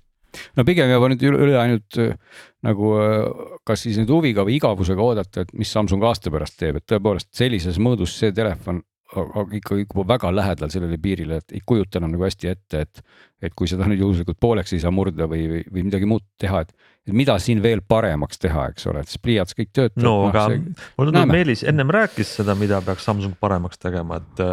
[0.57, 2.13] no pigem jääb nüüd üle ainult äh,
[2.65, 6.79] nagu äh, kas siis nüüd huviga või igavusega oodata, et mis Samsung aasta pärast teeb,
[6.79, 8.83] et tõepoolest sellises mõõdus see telefon
[9.53, 13.01] ikka juba väga lähedal sellele piirile, et ei kujuta enam nagu hästi ette, et.
[13.41, 16.59] et kui seda nüüd juhuslikult pooleks ei saa murda või, või, või midagi muud teha,
[16.65, 16.73] et,
[17.07, 20.03] et mida siin veel paremaks teha, eks ole, et siis pliiats kõik töötab.
[20.03, 24.43] no aga no, mulle tundub, Meelis ennem rääkis seda, mida peaks Samsung paremaks tegema, et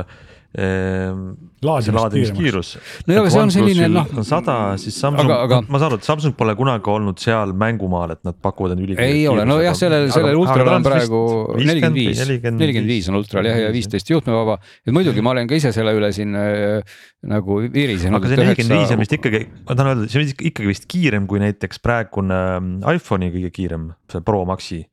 [0.57, 2.71] laadimiskiirus.
[3.07, 4.09] no aga see on selline noh.
[4.17, 5.59] on sada, siis Samsung, aga...
[5.69, 9.19] ma saan aru, et Samsung pole kunagi olnud seal mängumaal, et nad pakuvad end ülikiirelt.
[9.19, 11.21] ei ole, nojah, sellel, sellel ultral on praegu
[11.61, 14.59] nelikümmend viis, nelikümmend viis on ultral jah, ja viisteist juhtmevaba.
[14.87, 16.97] et muidugi ma olen ka ise selle üle siin äh,
[17.29, 18.21] nagu virisenud.
[18.21, 21.29] aga see nelikümmend viis on vist ikkagi, ma tahan öelda, see on ikkagi vist kiirem
[21.29, 24.87] kui näiteks praegune ähm, iPhone'i kõige kiirem, see Pro Maxi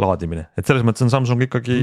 [0.00, 1.76] laadimine, et selles mõttes on Samsung ikkagi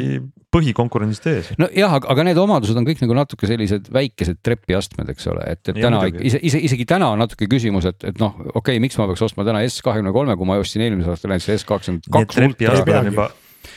[0.51, 1.51] põhikonkurentsist ees.
[1.61, 5.61] nojah, aga, aga need omadused on kõik nagu natuke sellised väikesed trepiastmed, eks ole, et,
[5.71, 6.25] et ja, täna muidugi.
[6.27, 9.23] ise, ise, isegi täna on natuke küsimus, et, et noh, okei okay,, miks ma peaks
[9.29, 12.35] ostma täna S kahekümne kolme, kui ma ostsin eelmisel aastal näiteks S kakskümmend kaks.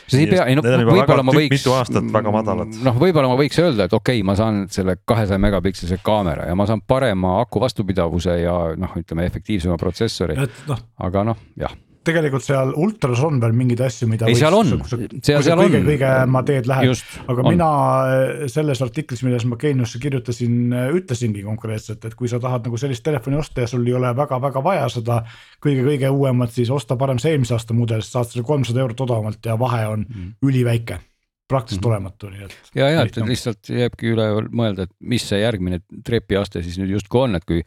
[0.08, 1.54] siis ei pea, ei no võib-olla ma võiks.
[1.54, 2.74] mitu aastat väga madalad.
[2.88, 6.58] noh, võib-olla ma võiks öelda, et okei okay,, ma saan selle kahesaja megapikselise kaamera ja
[6.58, 10.40] ma saan parema aku vastupidavuse ja noh, ütleme efektiivsema protsessori.
[10.66, 10.82] No.
[11.06, 14.28] aga noh, jah tegelikult seal ultras on veel mingeid asju, mida.
[14.30, 15.88] ei, seal on, seal, seal kõige, on.
[15.88, 17.48] kõige ma teed lähed, aga on.
[17.50, 17.70] mina
[18.10, 22.80] eh, selles artiklis, milles ma Geeniusse kirjutasin, eh, ütlesingi konkreetselt, et kui sa tahad nagu
[22.80, 25.22] sellist telefoni osta ja sul ei ole väga-väga vaja seda
[25.64, 29.50] kõige-kõige uuemat, siis osta parem see eelmise aasta mudel, sest saad selle kolmsada eurot odavamalt
[29.50, 30.30] ja vahe on mm.
[30.44, 31.00] üliväike
[31.48, 31.88] praktiliselt -hmm.
[31.88, 32.54] olematu, nii et.
[32.74, 37.20] ja, ja et lihtsalt jääbki üle mõelda, et mis see järgmine trepiaste siis nüüd justkui
[37.20, 37.60] on, et kui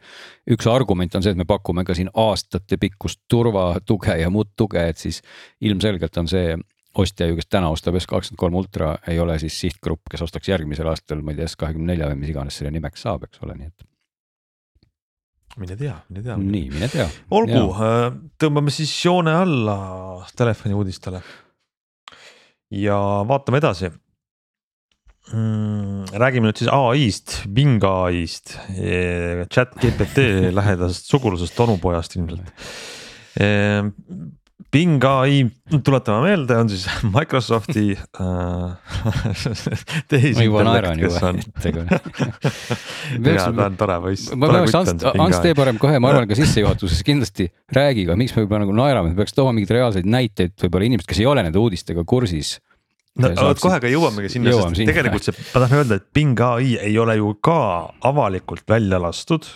[0.50, 4.98] üks argument on see, et me pakume ka siin aastatepikkust turvatuge ja muud tuge, et
[4.98, 5.22] siis
[5.60, 6.56] ilmselgelt on see
[6.98, 10.48] ostja ju, kes täna ostab S kakskümmend kolm ultra, ei ole siis sihtgrupp, kes ostaks
[10.48, 13.44] järgmisel aastal, ma ei tea, S kahekümne nelja või mis iganes selle nimeks saab, eks
[13.46, 13.86] ole, nii et
[15.58, 16.36] mine tea, mine tea.
[16.36, 17.06] nii, mine tea.
[17.30, 18.08] olgu, äh,
[18.40, 19.76] tõmbame siis joone alla
[20.36, 21.22] telefoni uudistele
[22.70, 22.98] ja
[23.28, 23.90] vaatame edasi
[25.32, 26.12] mm,.
[26.20, 28.56] räägime nüüd siis ai-st, Bing ai-st,
[29.52, 32.52] chat GPT lähedasest sugulusest onupojast ilmselt.
[34.58, 36.82] Bing ai, tuletame meelde, on siis
[37.14, 38.96] Microsofti äh,
[40.10, 41.38] tehisintellekt, kes on.
[43.28, 44.32] ja ta on tore poiss.
[44.34, 48.34] ma peaks Ants, Ants tee parem kohe, ma arvan ka sissejuhatuses kindlasti räägi ka, miks
[48.34, 51.62] me juba nagu naerame, peaks tooma mingeid reaalseid näiteid, võib-olla inimesed, kes ei ole nende
[51.62, 52.56] uudistega kursis
[53.22, 54.90] no vot kohe ka jõuamegi sinna, sest sinna.
[54.90, 57.62] tegelikult see, ma tahan öelda, et Bing ai ei ole ju ka
[58.10, 59.46] avalikult välja lastud.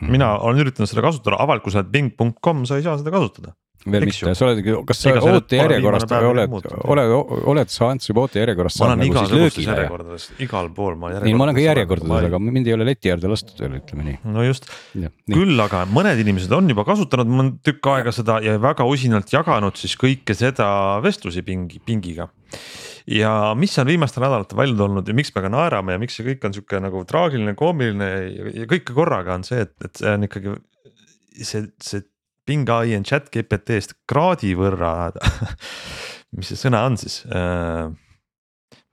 [0.00, 4.32] mina olen üritanud seda kasutada, avalikul sajal bing.com sa ei saa seda kasutada veel mitte,
[4.38, 6.54] sa oled, kas sa ootejärjekorrast oled,
[6.94, 7.14] oled,
[7.52, 10.18] oled sa Ants juba ootejärjekorrast saanud nagu siis löögile?
[10.44, 11.26] igal pool ma järjekordades.
[11.28, 14.16] nii, ma olen ka järjekordades, aga mind ei ole leti äärde lastud veel, ütleme nii.
[14.36, 14.70] no just,
[15.28, 19.32] küll aga mõned inimesed on juba kasutanud, ma olen tükk aega seda ja väga usinalt
[19.34, 20.68] jaganud siis kõike seda
[21.04, 22.30] vestlusi pingi, pingiga
[23.10, 26.24] ja mis on viimastel nädalatel välja tulnud ja miks me ka naerame ja miks see
[26.30, 28.10] kõik on sihuke nagu traagiline, koomiline
[28.62, 30.54] ja kõike korraga on see, et, et see on ikkagi
[31.42, 32.04] see, see
[32.46, 35.12] Bing ai on chat GPT-st kraadi võrra
[36.36, 37.22] mis see sõna on siis?
[37.30, 37.88] Äh,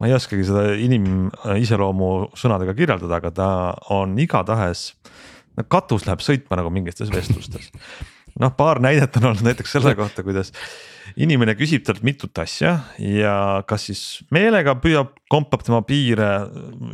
[0.01, 3.49] ma ei oskagi seda inimiseloomu sõnadega kirjeldada, aga ta
[3.93, 4.91] on igatahes,
[5.57, 7.69] no katus läheb sõitma nagu mingites vestlustes.
[8.41, 10.53] noh, paar näidet on olnud näiteks selle kohta, kuidas
[11.19, 13.35] inimene küsib talt mitut asja ja
[13.67, 14.01] kas siis
[14.33, 16.29] meelega püüab, kompab tema piire,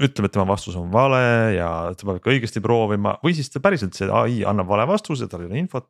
[0.02, 1.22] ütleb, et tema vastus on vale
[1.58, 5.30] ja ta peab ikka õigesti proovima või siis ta päriselt see ai annab vale vastuse,
[5.30, 5.90] tal ei ole infot.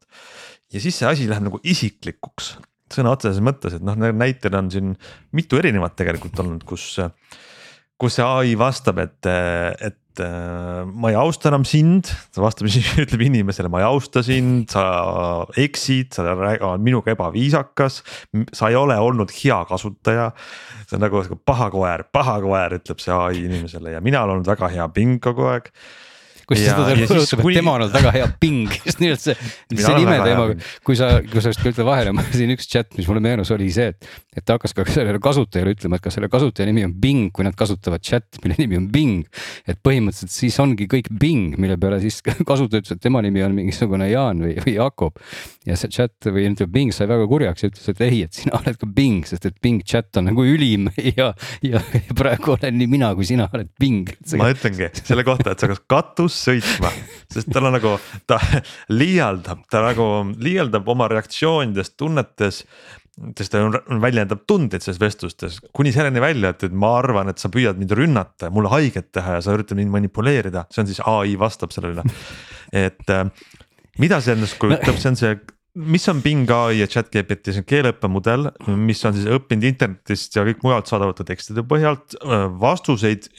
[0.74, 2.56] Ja siis see asi läheb nagu isiklikuks
[2.94, 4.98] sõna otseses mõttes, et noh, näited on siin
[5.36, 6.94] mitu erinevat tegelikult olnud, kus,
[8.00, 12.70] kus see ai vastab, et, et äh, ma ei austa enam sind, ta vastab,
[13.04, 14.86] ütleb inimesele, ma ei austa sind, sa
[15.60, 18.02] eksid, sa oled minuga ebaviisakas,
[18.56, 20.32] sa ei ole olnud hea kasutaja.
[20.88, 24.56] see on nagu paha koer, paha koer, ütleb see ai inimesele ja mina olen olnud
[24.56, 25.74] väga hea ping kogu aeg
[26.48, 29.36] kus ta talle rõhutab, et tema on olnud väga hea ping, just nimelt see,
[29.74, 30.46] see nime teema,
[30.88, 33.92] kui sa, kui sa just ütlen vahele, siin üks chat, mis mulle meenus, oli see,
[33.92, 37.34] et, et ta hakkas ka sellele kasutajale ütlema, et kas selle kasutaja nimi on Bing,
[37.36, 39.28] kui nad kasutavad chat'i, mille nimi on Bing.
[39.68, 43.58] et põhimõtteliselt siis ongi kõik Bing, mille peale siis kasutaja ütles, et tema nimi on
[43.58, 45.20] mingisugune Jaan või, või Jakob.
[45.68, 48.56] ja see chat või ütleme Bing sai väga kurjaks ja ütles, et ei, et sina
[48.62, 50.88] oled ka Bing, sest et Bing chat on nagu ülim
[51.20, 51.34] ja,
[51.66, 51.84] ja
[52.16, 54.16] praegu olen nii mina kui sina oled Bing.
[54.40, 56.92] ma ütlengi selle kohta, et sa kas katus sõitma,
[57.34, 57.96] sest tal on nagu,
[58.30, 58.40] ta
[58.94, 60.08] liialdab, ta nagu
[60.38, 62.64] liialdab oma reaktsioonides, tunnetes
[63.38, 63.64] sest ta
[64.02, 65.58] väljendab tundeid selles vestlustes.
[65.76, 69.10] Kuni selleni välja, et, et ma arvan, et sa püüad mind rünnata ja mulle haiget
[69.16, 72.06] teha ja sa üritad mind manipuleerida, see on siis ai vastab sellele.
[72.86, 73.26] et äh,
[73.98, 75.34] mida see endast kujutab, see on see
[75.78, 78.48] mis on Bing ai ja chat-GPT, see on keeleõppemudel,
[78.82, 83.30] mis on siis õppinud internetist ja kõik mujalt saadavate tekstide põhjalt äh, vastuseid.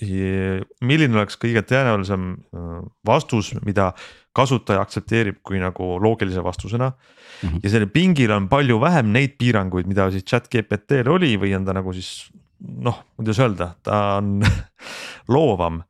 [0.80, 2.70] milline oleks kõige tõenäolisem äh,
[3.06, 3.90] vastus, mida
[4.38, 7.48] kasutaja aktsepteerib kui nagu loogilise vastusena mm.
[7.48, 7.60] -hmm.
[7.62, 11.74] ja sellel Bingil on palju vähem neid piiranguid, mida siis chat-GPT-l oli või on ta
[11.74, 12.30] nagu siis
[12.60, 14.42] noh, kuidas öelda, ta on
[15.34, 15.82] loovam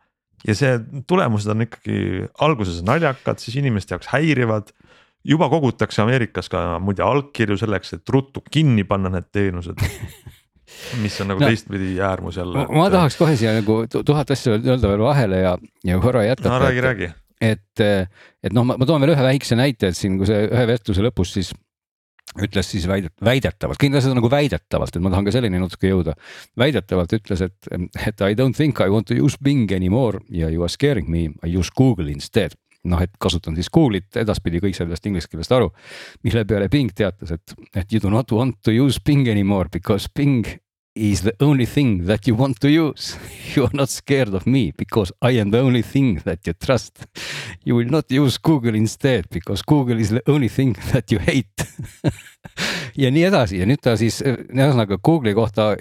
[0.46, 4.72] ja see tulemused on ikkagi alguses naljakad, siis inimeste jaoks häirivad
[5.24, 9.82] juba kogutakse Ameerikas ka muide allkirju selleks, et ruttu kinni panna need teenused
[11.02, 12.66] mis on nagu no, teistpidi äärmus jälle.
[12.68, 12.92] ma et...
[12.92, 15.54] tahaks kohe siia nagu tuhat asja öelda veel vahele ja,
[15.84, 16.52] ja korra jätkata.
[16.54, 17.08] no räägi, räägi.
[17.40, 17.86] et,
[18.42, 21.34] et noh, ma toon veel ühe väikse näite, et siin, kui see ühe vestluse lõpus
[21.38, 21.54] siis
[22.44, 26.12] ütles siis väidet-, väidetavalt, kindlasti nagu väidetavalt, et ma tahan ka selleni natuke jõuda.
[26.60, 30.62] väidetavalt ütles, et, et I don't think I want to use Bing anymore ja you
[30.62, 32.54] are scaring me, I use Google instead
[32.88, 35.70] noh, et kasutan siis Google'it, edaspidi kõik said sellest inglise keelest aru.
[36.24, 40.08] mille peale Bing teatas, et, et you do not want to use Bing anymore because
[40.08, 40.46] Bing
[40.98, 43.16] is the only thing that you want to use.
[43.54, 47.06] You are not scared of me because I am the only thing that you trust.
[47.64, 51.46] You will not use Google instead because Google is the only thing that you hate
[53.02, 55.72] ja nii edasi ja nüüd ta siis ühesõnaga Google'i kohta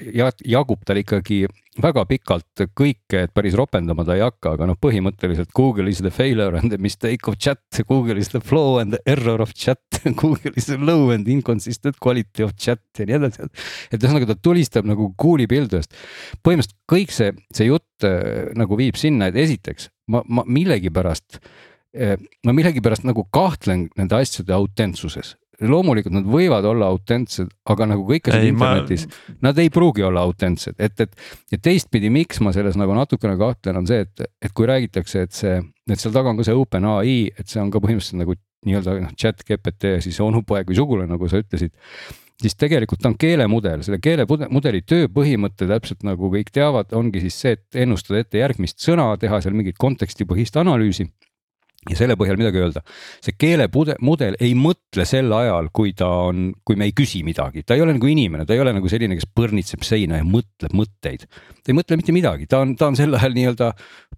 [0.46, 1.46] jagub tal ikkagi
[1.82, 6.12] väga pikalt kõike, et päris ropendama ta ei hakka, aga noh, põhimõtteliselt Google is the
[6.14, 9.82] failure and the mistake of chat, Google is the flow and the error of chat,
[10.22, 13.48] Google is the low and inconsistent quality of chat ja nii edasi.
[13.92, 15.94] et ühesõnaga ta tulistab nagu kuuli pildujast.
[16.42, 21.42] põhimõtteliselt kõik see, see jutt äh, nagu viib sinna, et esiteks ma, ma millegipärast
[21.94, 25.36] äh, ma millegipärast nagu kahtlen nende asjade autentsuses
[25.66, 30.22] loomulikult nad võivad olla autentsed, aga nagu kõik asjad internetis ma..., nad ei pruugi olla
[30.28, 31.16] autentsed, et, et.
[31.54, 35.34] ja teistpidi, miks ma selles nagu natukene kahtlen, on see, et, et kui räägitakse, et
[35.38, 35.58] see,
[35.90, 38.38] et seal taga on ka see open ai, et see on ka põhimõtteliselt nagu
[38.68, 41.74] nii-öelda noh, chat GPT siis onupoeg või sugulane, nagu sa ütlesid
[42.42, 47.56] siis tegelikult ta on keelemudel, selle keelemudeli tööpõhimõte täpselt nagu kõik teavad, ongi siis see,
[47.58, 51.08] et ennustada ette järgmist sõna, teha seal mingit kontekstipõhist analüüsi
[51.88, 52.82] ja selle põhjal midagi öelda.
[53.24, 57.78] see keelemudel ei mõtle sel ajal, kui ta on, kui me ei küsi midagi, ta
[57.78, 61.28] ei ole nagu inimene, ta ei ole nagu selline, kes põrnitseb seina ja mõtleb mõtteid.
[61.28, 63.72] ta ei mõtle mitte midagi, ta on, ta on sel ajal nii-öelda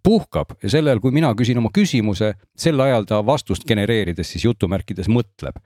[0.05, 4.47] puhkab ja sel ajal, kui mina küsin oma küsimuse, sel ajal ta vastust genereerides siis
[4.49, 5.59] jutumärkides mõtleb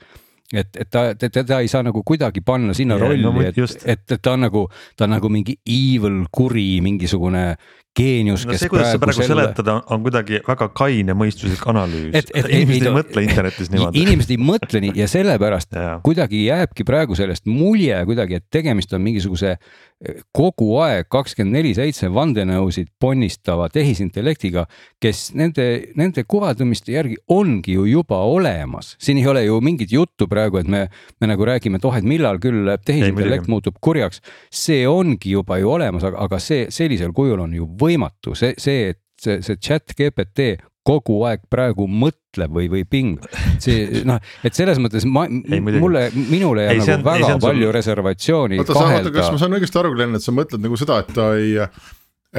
[0.54, 4.04] et, et ta, teda ei saa nagu kuidagi panna sinna yeah, rolli no,, et, et,
[4.12, 4.66] et ta on nagu,
[4.98, 7.46] ta on nagu mingi evil, kuri, mingisugune
[7.94, 8.56] geenius, no,.
[8.58, 9.28] see, sa praegu selle...
[9.30, 12.32] seletada, on kuidagi väga kaine mõistuslik analüüs.
[12.34, 14.02] inimesed ei, ei mõtle internetis niimoodi.
[14.02, 15.96] inimesed ei mõtle nii ja sellepärast ja.
[16.06, 21.76] kuidagi jääbki praegu sellest mulje kuidagi, et tegemist on mingisuguse eh, kogu aeg kakskümmend neli
[21.78, 24.66] seitse vandenõusid ponnistava tehisintellektiga,
[25.04, 25.68] kes nende,
[26.00, 28.96] nende kuvandumiste järgi ongi ju juba olemas.
[28.98, 30.88] siin ei ole ju mingit juttu praegu, et me,
[31.22, 34.24] me nagu räägime, et oh, et millal küll tehisintellekt muutub kurjaks.
[34.50, 38.94] see ongi juba ju olemas, aga, aga see sellisel kujul on ju võimatu, see, see,
[38.94, 43.24] et see, see chat GPT kogu aeg praegu mõtleb või, või ping.
[43.64, 47.68] see noh, et selles mõttes ma, ei, mulle, minule jääb nagu on, väga ei, palju
[47.70, 47.76] sul...
[47.78, 48.62] reservatsiooni.
[48.64, 51.14] oota, sa, oota, kas ma saan õigesti aru, Glen, et sa mõtled nagu seda, et
[51.16, 51.56] ta ei,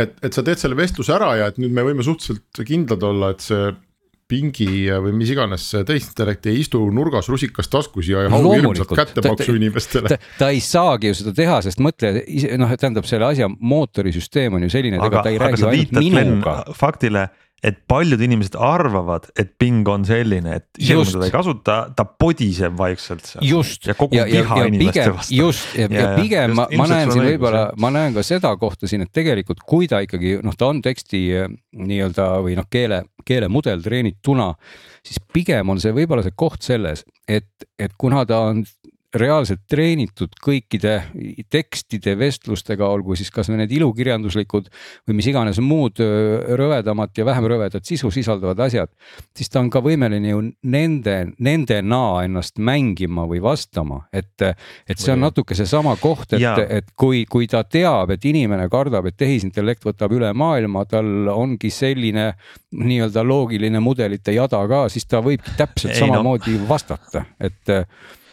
[0.04, 3.32] et, et sa teed selle vestluse ära ja et nüüd me võime suhteliselt kindlad olla,
[3.34, 3.72] et see
[4.28, 9.56] pingi või mis iganes tehisintellekt ei istu nurgas rusikas taskus ja ei hau hirmsat kättemaksu
[9.58, 10.12] inimestele.
[10.14, 12.14] Ta, ta ei saagi ju seda teha, sest mõtle,
[12.60, 16.56] noh, tähendab selle asja mootorisüsteem on ju selline, et ega ta ei räägi ainult minuga.
[16.78, 17.28] faktile
[17.64, 22.04] et paljud inimesed arvavad, et Bing on selline, et isegi kui teda ei kasuta, ta
[22.04, 23.46] podiseb vaikselt seal.
[23.48, 23.88] just.
[23.88, 25.70] ja kogu ja, ja, inimeste pigem, just.
[25.78, 28.90] Ja, ja, ja pigem just, ma, ma näen siin võib-olla, ma näen ka seda kohta
[28.90, 31.48] siin, et tegelikult kui ta ikkagi noh, ta on teksti eh,
[31.80, 34.50] nii-öelda või noh, keele, keelemudel treenituna,
[35.04, 38.64] siis pigem on see võib-olla see koht selles, et, et kuna ta on
[39.14, 40.94] reaalselt treenitud kõikide
[41.52, 44.70] tekstide, vestlustega, olgu siis kas või need ilukirjanduslikud
[45.08, 46.00] või mis iganes muud
[46.58, 48.90] rõvedamat ja vähem rõvedat sisu sisaldavad asjad.
[49.36, 54.42] siis ta on ka võimeline ju nende, nendena ennast mängima või vastama, et,
[54.88, 59.06] et see on natuke seesama koht, et, et kui, kui ta teab, et inimene kardab,
[59.06, 62.32] et tehisintellekt võtab üle maailma, tal ongi selline
[62.74, 66.68] nii-öelda loogiline mudelite jada ka, siis ta võibki täpselt Ei, samamoodi no.
[66.68, 67.72] vastata, et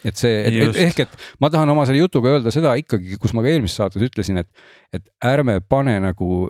[0.04, 3.44] et see, et ehk, et ma tahan oma selle jutuga öelda seda ikkagi, kus ma
[3.44, 4.48] ka eelmises saates ütlesin, et,
[4.94, 6.44] et ärme pane nagu,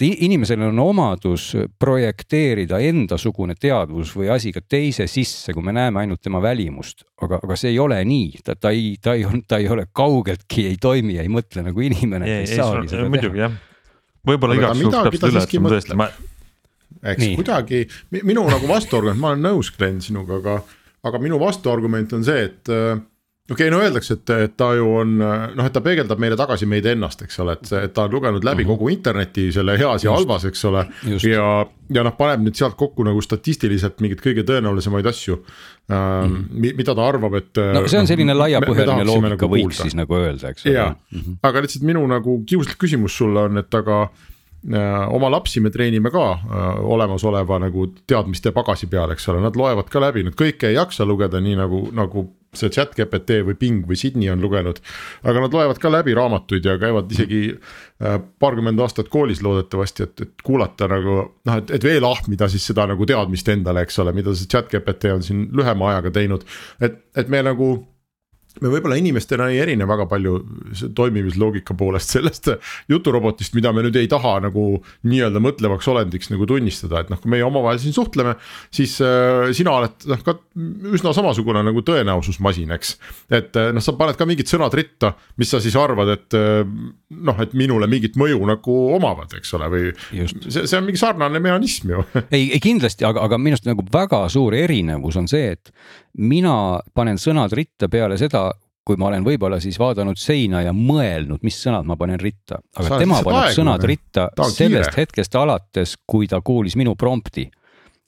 [0.00, 1.50] inimesel on omadus
[1.82, 7.06] projekteerida endasugune teadvus või asi ka teise sisse, kui me näeme ainult tema välimust.
[7.22, 10.66] aga, aga see ei ole nii, ta, ta ei, ta ei, ta ei ole kaugeltki,
[10.72, 12.26] ei toimi, ei mõtle nagu inimene.
[12.26, 13.56] ei, ei, ei, muidugi jah,
[14.26, 16.10] võib-olla igaks juhuks seda üle ütlema tõesti, ma
[17.02, 17.34] eks Nii.
[17.38, 17.82] kuidagi
[18.22, 20.58] minu nagu vastuargument, ma olen nõus, Glen, sinuga, aga,
[21.02, 23.00] aga minu vastuargument on see, et äh,
[23.50, 26.68] okei okay,, no öeldakse, et, et ta ju on noh, et ta peegeldab meile tagasi
[26.70, 28.78] meid ennast, eks ole, et see, et ta on lugenud läbi mm -hmm.
[28.78, 30.86] kogu interneti selle heas ja halvas, eks ole.
[31.26, 35.94] ja, ja noh, paneb nüüd sealt kokku nagu statistiliselt mingeid kõige tõenäolisemaid asju mm.
[35.94, 36.76] -hmm.
[36.76, 37.56] mida ta arvab, et.
[37.56, 39.82] no see on selline laiapõhjaline loogika nagu võiks kuulda.
[39.82, 40.88] siis nagu öelda, eks ole.
[40.88, 41.38] Mm -hmm.
[41.42, 46.10] aga lihtsalt minu nagu kiuslik küsimus sulle on, et aga Äh, oma lapsi me treenime
[46.10, 50.70] ka äh, olemasoleva nagu teadmiste pagasi peal, eks ole, nad loevad ka läbi, nad kõike
[50.70, 54.78] ei jaksa lugeda, nii nagu, nagu see chat GPT või Bing või Sydney on lugenud.
[55.24, 60.20] aga nad loevad ka läbi raamatuid ja käivad isegi äh, paarkümmend aastat koolis loodetavasti, et,
[60.20, 64.14] et kuulata nagu noh, et, et veel ahmida siis seda nagu teadmist endale, eks ole,
[64.14, 66.46] mida see chat GPT on siin lühema ajaga teinud.
[66.80, 67.74] et, et me nagu
[68.60, 70.34] me võib-olla inimestena ei erine väga palju
[70.96, 72.50] toimimisloogika poolest sellest
[72.92, 74.66] juturobotist, mida me nüüd ei taha nagu
[75.08, 78.34] nii-öelda mõtlevaks olendiks nagu tunnistada, et noh, kui meie omavahel siin suhtleme.
[78.74, 80.36] siis äh, sina oled noh ka
[80.92, 82.96] üsna samasugune nagu tõenäosusmasin, eks.
[83.30, 86.60] et äh, noh, sa paned ka mingid sõnad ritta, mis sa siis arvad, et äh,
[87.12, 91.40] noh, et minule mingit mõju nagu omavad, eks ole, või see, see on mingi sarnane
[91.42, 92.04] mehhanism ju
[92.36, 95.72] ei, ei kindlasti, aga, aga minu arust nagu väga suur erinevus on see, et
[96.18, 96.54] mina
[96.94, 98.41] panen sõnad ritta peale seda,
[98.86, 102.88] kui ma olen võib-olla siis vaadanud seina ja mõelnud, mis sõnad ma panen ritta, aga
[102.88, 104.94] Sa tema paneb aegu, sõnad ritta sellest kiire.
[104.98, 107.48] hetkest alates, kui ta kuulis minu prompti.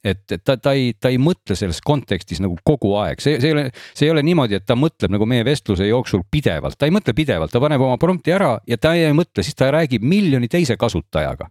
[0.04, 3.48] Et, et ta, ta ei, ta ei mõtle selles kontekstis nagu kogu aeg, see, see
[3.48, 3.62] ei ole,
[3.96, 7.14] see ei ole niimoodi, et ta mõtleb nagu meie vestluse jooksul pidevalt, ta ei mõtle
[7.16, 10.76] pidevalt, ta paneb oma prompti ära ja ta ei mõtle, siis ta räägib miljoni teise
[10.76, 11.48] kasutajaga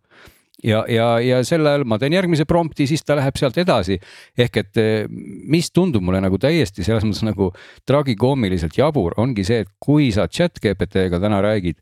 [0.64, 4.00] ja, ja, ja sel ajal ma teen järgmise prompti, siis ta läheb sealt edasi.
[4.38, 7.52] ehk et eh, mis tundub mulle nagu täiesti selles mõttes nagu
[7.88, 11.80] tragikoomiliselt jabur, ongi see, et kui sa chat GPT-ga täna räägid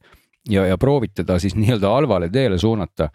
[0.49, 3.11] ja, ja proovid teda siis nii-öelda halvale teele suunata,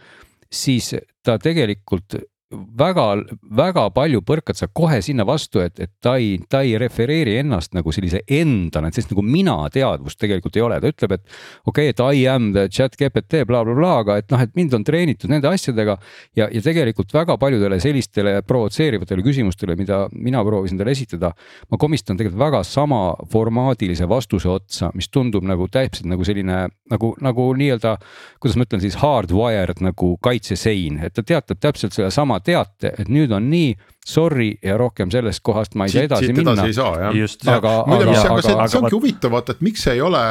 [0.52, 0.94] siis
[1.24, 2.18] ta tegelikult
[2.54, 7.72] väga-väga palju põrkad sa kohe sinna vastu, et, et ta ei, ta ei refereeri ennast
[7.74, 11.24] nagu sellise endana, et sellist nagu mina teadvust tegelikult ei ole, ta ütleb, et
[11.66, 14.54] okei okay,, et I am the chat GPT blablabla bla, bla, aga et noh, et
[14.54, 15.96] mind on treenitud nende asjadega.
[16.38, 21.32] ja, ja tegelikult väga paljudele sellistele provotseerivatele küsimustele, mida mina proovisin talle esitada,
[21.70, 23.00] ma komistan tegelikult väga sama
[23.32, 27.96] formaadilise vastuse otsa, mis tundub nagu täpselt nagu selline nagu, nagu nii-öelda,
[28.38, 33.08] kuidas ma ütlen siis hardwired nagu kaitsesein, et ta teatab täpselt sellesama oma teate, et
[33.12, 33.74] nüüd on nii,
[34.06, 36.54] sorry ja rohkem sellest kohast ma ei saa edasi siit minna.
[36.54, 37.56] edasi ei saa jah.
[37.56, 40.22] aga, aga, aga, see, aga see ongi huvitav vaata, et miks see ei ole,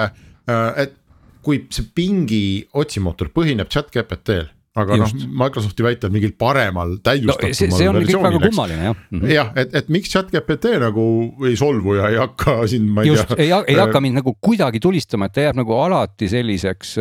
[0.49, 0.95] äh, et
[1.45, 2.43] kui see pingi
[2.73, 7.55] otsimootor põhineb chat GPT-l aga noh, Microsofti väitel mingil paremal täiustatumal no,.
[7.55, 9.31] see, see on kõik väga kummaline jah mm -hmm..
[9.31, 11.05] jah, et, et miks chat GPT nagu
[11.47, 13.45] ei solvu ja ei hakka siin, ma ei Just, tea.
[13.45, 16.95] ei, ei hakka mind nagu kuidagi tulistama, et ta jääb nagu alati selliseks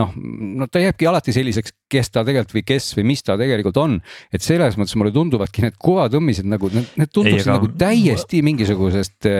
[0.00, 3.78] noh, no ta jääbki alati selliseks, kes ta tegelikult või kes või mis ta tegelikult
[3.84, 4.00] on.
[4.32, 9.30] et selles mõttes mulle tunduvadki need kuvatõmmised nagu need, need tunduksid nagu täiesti mingisugusest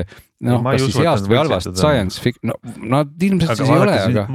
[0.44, 4.28] noh, kas siis heast või halvast science fiction, no nad ilmselt siis ei ole, aga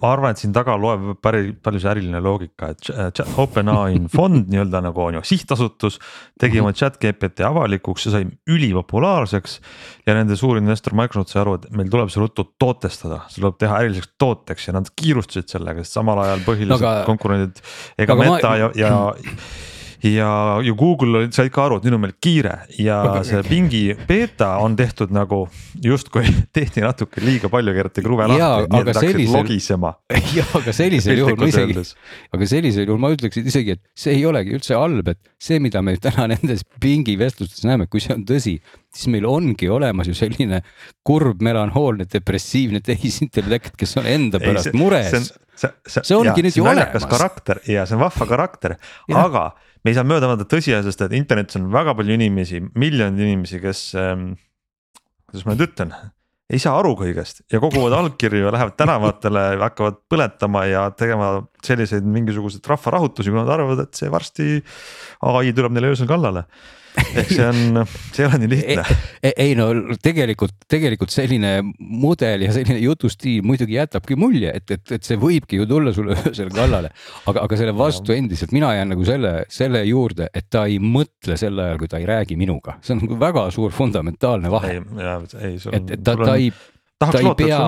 [0.00, 4.82] ma arvan, et siin taga loeb päris palju see äriline loogika, et OpenAI fond nii-öelda
[4.86, 5.98] nagu on ju sihtasutus.
[6.40, 9.58] tegi oma chat GPT avalikuks, see sai ülipopulaarseks
[10.06, 13.58] ja nende suur investor Microsoft sai aru, et meil tuleb see ruttu tootestada, see tuleb
[13.60, 17.60] teha äriliseks tooteks ja nad kiirustasid sellega, sest samal ajal põhilised no, aga, konkurendid
[18.00, 18.56] ega Meta ma...
[18.60, 18.94] ja, ja
[20.02, 24.54] ja, ja Google said ka aru, et nüüd on meil kiire ja see pingi beeta
[24.64, 25.42] on tehtud nagu
[25.84, 26.24] justkui
[26.56, 29.92] tehti natuke liiga palju, keerati kruve lahti, nii et hakkasid logisema.
[30.38, 31.84] ja aga sellisel juhul ma isegi,
[32.36, 35.84] aga sellisel juhul ma ütleksin isegi, et see ei olegi üldse halb, et see, mida
[35.84, 38.56] me täna nendes pingi vestlustes näeme, kui see on tõsi,
[38.90, 40.62] siis meil ongi olemas ju selline
[41.06, 45.10] kurb, melanhoolne, depressiivne tehisintellekt, kes on enda pärast ei, see, mures.
[45.12, 47.06] see, see, see ongi ja, nüüd ju olemas.
[47.10, 48.78] karakter ja see on vahva karakter,
[49.12, 49.50] aga
[49.84, 53.84] me ei saa mööda vaadata tõsiasjast, et internetis on väga palju inimesi, miljoneid inimesi, kes
[54.00, 54.32] ähm,,
[55.30, 55.94] kuidas ma nüüd ütlen
[56.50, 61.30] ei saa aru kõigest ja koguvad allkirju ja lähevad tänavatele, hakkavad põletama ja tegema
[61.64, 64.58] selliseid mingisuguseid rahvarahutusi, kui nad arvavad, et see varsti
[65.30, 66.48] ai tuleb neile öösel kallale
[66.98, 68.96] ehk see on, see ei ole nii lihtne.
[69.22, 69.68] ei, ei no
[70.02, 75.60] tegelikult, tegelikult selline mudel ja selline jutustiil muidugi jätabki mulje, et, et, et see võibki
[75.60, 76.92] ju tulla sulle öösel kallale.
[77.30, 81.38] aga, aga selle vastu endiselt mina jään nagu selle, selle juurde, et ta ei mõtle
[81.40, 84.80] sel ajal, kui ta ei räägi minuga, see on nagu väga suur fundamentaalne vahe.
[84.80, 86.52] et, et ta, ta ei
[87.00, 87.60] ta ei pea,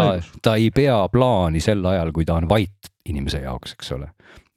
[0.44, 4.10] ta ei pea plaani sel ajal, kui ta on vait inimese jaoks, eks ole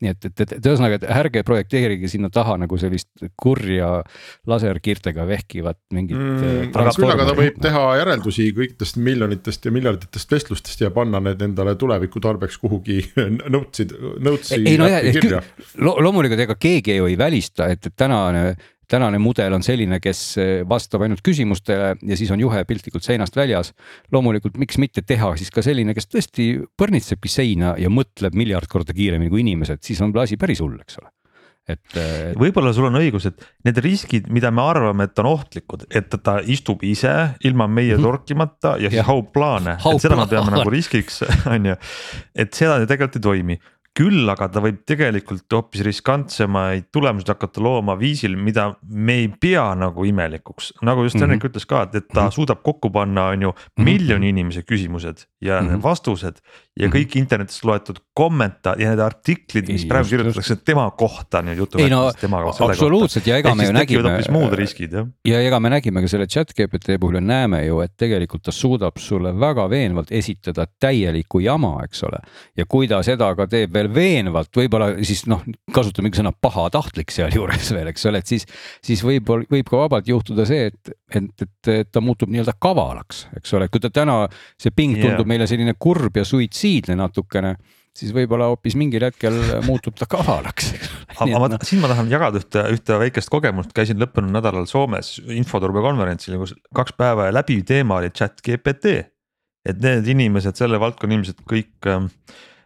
[0.04, 4.02] nii et, et, et, et ühesõnaga, et ärge projekteerige sinna taha nagu sellist kurja
[4.50, 6.74] laserkiirtega vehkivat mingit mm,.
[6.76, 11.46] aga küll, aga ta võib teha järeldusi kõikidest miljonitest ja miljarditest vestlustest ja panna need
[11.48, 13.00] endale tuleviku tarbeks kuhugi
[13.56, 13.88] notes'i,
[14.28, 15.40] notes'i no, kirja
[15.80, 15.96] lo.
[16.04, 18.50] loomulikult, ega keegi ju ei välista, et, et tänane
[18.92, 23.36] tänane mudel on selline, kes eh, vastab ainult küsimustele ja siis on juhe piltlikult seinast
[23.36, 23.74] väljas.
[24.12, 28.94] loomulikult, miks mitte teha siis ka selline, kes tõesti põrnitsebki seina ja mõtleb miljard korda
[28.94, 31.12] kiiremini kui inimesed, siis on asi päris hull, eks ole
[31.66, 31.98] et, et....
[31.98, 36.18] Eh, võib-olla sul on õigus, et need riskid, mida me arvame, et on ohtlikud, et
[36.24, 37.14] ta istub ise
[37.48, 38.06] ilma meie mhm.
[38.06, 41.24] torkimata ja siis haub plaane, et seda me peame nagu riskiks,
[41.54, 41.78] on ju.
[42.36, 43.60] et seda ju tegelikult ei toimi
[43.96, 49.70] küll aga ta võib tegelikult hoopis riskantsemaid tulemusi hakata looma viisil, mida me ei pea
[49.80, 51.54] nagu imelikuks, nagu just Henrik mm -hmm.
[51.54, 52.36] ütles ka, et, ta mhm.
[52.36, 55.84] suudab kokku panna, on ju miljoni inimese küsimused ja mm -hmm.
[55.84, 56.42] vastused
[56.76, 57.22] ja kõik mhm.
[57.24, 61.80] internetis loetud kommentaar ja need artiklid, mis praegu kirjutatakse tema kohta nüüd jutu.
[61.80, 64.04] ei no absoluutselt ja ega me ju nägime.
[64.10, 65.08] hoopis muud riskid jah.
[65.28, 68.52] ja ega me nägime ka selle chat GPT puhul ja näeme ju, et tegelikult ta
[68.56, 72.20] suudab sulle väga veenvalt esitada täielikku jama, eks ole.
[72.60, 77.72] ja kui ta seda ka teeb veel veenvalt, võib-olla siis noh, kasutame sõna pahatahtlik sealjuures
[77.78, 78.48] veel, eks ole, et siis.
[78.84, 83.56] siis võib, võib ka vabalt juhtuda see, et, et, et, ta muutub nii-öelda kavalaks, eks
[83.56, 84.26] ole, kui ta täna
[84.60, 85.32] see ping tundub yeah.
[85.32, 87.56] meile selline kurb ja suitsiidne fleksiidne natukene,
[87.96, 89.36] siis võib-olla hoopis mingil hetkel
[89.66, 90.74] muutub ta kavalaks.
[91.22, 96.38] aga ma, siin ma tahan jagada ühte, ühte väikest kogemust, käisin lõppenud nädalal Soomes infoturbekonverentsil,
[96.42, 99.06] kus kaks päeva ja läbiv teema oli chat GPT.
[99.66, 102.04] et need inimesed, selle valdkonna inimesed kõik äh,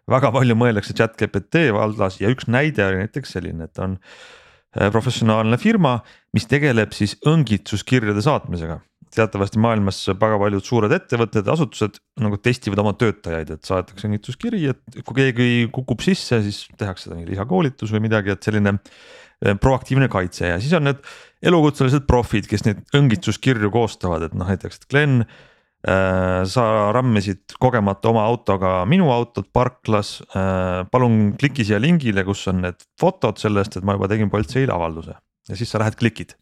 [0.09, 4.89] väga palju mõeldakse chat GPT valdas ja üks näide oli näiteks selline, et on äh,
[4.91, 5.99] professionaalne firma,
[6.35, 8.81] mis tegeleb siis õngitsuskirjade saatmisega
[9.15, 14.99] teatavasti maailmas väga paljud suured ettevõtted, asutused nagu testivad oma töötajaid, et saadetakse õnnituskiri, et
[15.03, 20.53] kui keegi kukub sisse, siis tehakse mingi lisakoolitus või midagi, et selline eh, proaktiivne kaitse
[20.53, 21.03] ja siis on need
[21.45, 26.43] elukutselised profid, kes neid õngitsuskirju koostavad, et noh, näiteks, Glen äh,.
[26.49, 32.65] sa rammisid kogemata oma autoga minu autot parklas äh,, palun kliki siia lingile, kus on
[32.67, 35.15] need fotod sellest, et ma juba tegin politseile avalduse
[35.49, 36.35] ja siis sa lähed klikid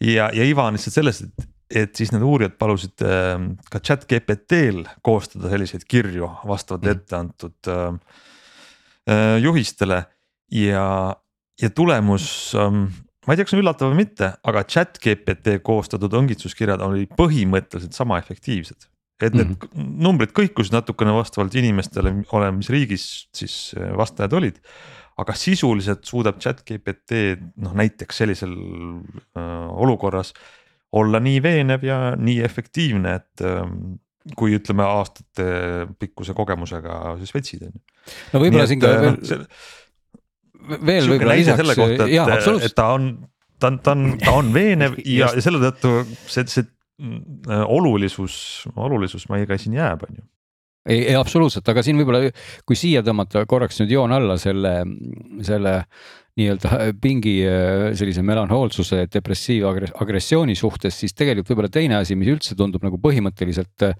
[0.00, 1.46] ja, ja iva on lihtsalt selles, et,
[1.82, 3.36] et siis need uurijad palusid äh,
[3.72, 6.98] ka chat GPT-l koostada selliseid kirju vastavalt mm.
[6.98, 7.88] ette antud äh,
[9.10, 10.04] äh, juhistele
[10.52, 10.86] ja,
[11.62, 12.28] ja tulemus
[12.58, 12.86] ähm,
[13.26, 17.96] ma ei tea, kas on üllatav või mitte, aga chat GPT koostatud õngitsuskirjad olid põhimõtteliselt
[17.96, 18.86] sama efektiivsed.
[19.22, 19.96] Et need mm -hmm.
[20.04, 24.60] numbrid kõikusid natukene vastavalt inimestele, ole mis riigis siis äh, vastajad olid
[25.20, 30.34] aga sisuliselt suudab chat GPT noh näiteks sellisel äh, olukorras
[30.96, 33.64] olla nii veenev ja nii efektiivne, et äh,
[34.36, 35.46] kui ütleme aastate
[36.00, 37.82] pikkuse kogemusega siis vetsid on ju.
[38.34, 39.40] no võib-olla siin ka äh, veel see,
[40.90, 41.74] veel võib-olla lisaks,
[42.12, 42.70] jaa absoluutselt.
[42.70, 43.10] et ta on,
[43.60, 45.96] ta on, ta on, ta on veenev ja, ja selle tõttu
[46.26, 46.68] see, see
[47.02, 50.26] äh, olulisus, olulisus meiega siin jääb, on ju.
[50.86, 52.30] Ei, ei absoluutselt, aga siin võib-olla,
[52.62, 54.78] kui siia tõmmata korraks nüüd joon alla selle,
[55.46, 55.80] selle
[56.36, 62.56] nii-öelda äh, pingi äh, sellise melanhoolsuse, depressiivagressiooni suhtes, siis tegelikult võib-olla teine asi, mis üldse
[62.58, 63.94] tundub nagu põhimõtteliselt äh,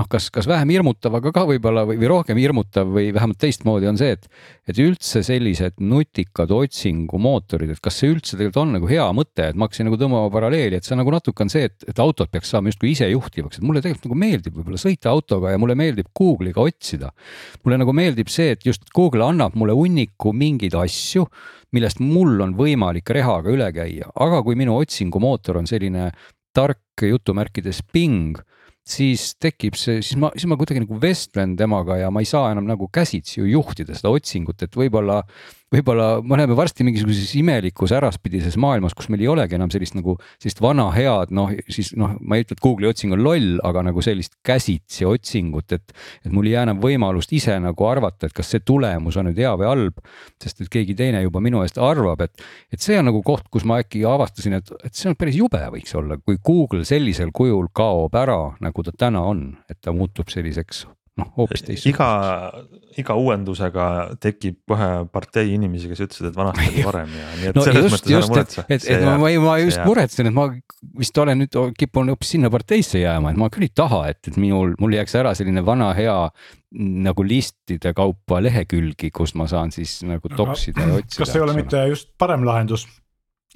[0.00, 3.90] noh, kas, kas vähem hirmutav, aga ka võib-olla või, või rohkem hirmutav või vähemalt teistmoodi
[3.90, 4.24] on see, et,
[4.72, 9.58] et üldse sellised nutikad otsingumootorid, et kas see üldse tegelikult on nagu hea mõte, et
[9.58, 12.54] ma hakkasin nagu tõmbama paralleeli, et see nagu natuke on see, et, et autod peaks
[12.54, 16.64] saama justkui isejuhtivaks, et mulle tegelikult nagu meeldib võib-olla sõita autoga ja mulle meeldib Google'iga
[16.64, 17.12] otsida.
[17.66, 21.28] mulle nagu meeldib see, et just Google annab mulle hunniku mingeid asju
[21.74, 26.10] millest mul on võimalik rehaga üle käia, aga kui minu otsingumootor on selline
[26.56, 28.38] tark jutumärkides ping,
[28.86, 32.52] siis tekib see, siis ma, siis ma kuidagi nagu vestlen temaga ja ma ei saa
[32.54, 35.20] enam nagu käsitsi ju juhtida seda otsingut, et võib-olla,
[35.76, 40.16] võib-olla me oleme varsti mingisuguses imelikus äraspidises maailmas, kus meil ei olegi enam sellist nagu
[40.38, 43.84] sellist vana head noh, siis noh, ma ei ütle, et Google'i otsing on loll, aga
[43.90, 45.94] nagu sellist käsitsi otsingut, et.
[46.24, 49.40] et mul ei jää enam võimalust ise nagu arvata, et kas see tulemus on nüüd
[49.42, 50.02] hea või halb.
[50.42, 53.66] sest et keegi teine juba minu eest arvab, et, et see on nagu koht, kus
[53.68, 57.70] ma äkki avastasin, et, et see on päris jube võiks olla, kui Google sellisel kujul
[57.76, 60.86] kaob ära, nagu ta täna on, et ta muutub selliseks
[61.20, 61.94] noh, hoopis teistsugune.
[61.94, 63.86] iga, iga uuendusega
[64.22, 67.86] tekib kohe partei inimesi, kes ütlesid, et vanasti oli parem ja nii et no selles
[67.86, 68.66] just, mõttes ära muretse.
[68.66, 69.88] et, et, et ma, ma just jääb.
[69.88, 70.46] muretsen, et ma
[71.00, 74.38] vist olen nüüd kipun hoopis sinna parteisse jääma, et ma küll ei taha, et, et
[74.40, 76.18] minul, mul jääks ära selline vana hea
[76.76, 81.22] nagu listide kaupa lehekülgi, kust ma saan siis nagu toksida ja otsida.
[81.22, 82.84] kas see ei ole mitte just parem lahendus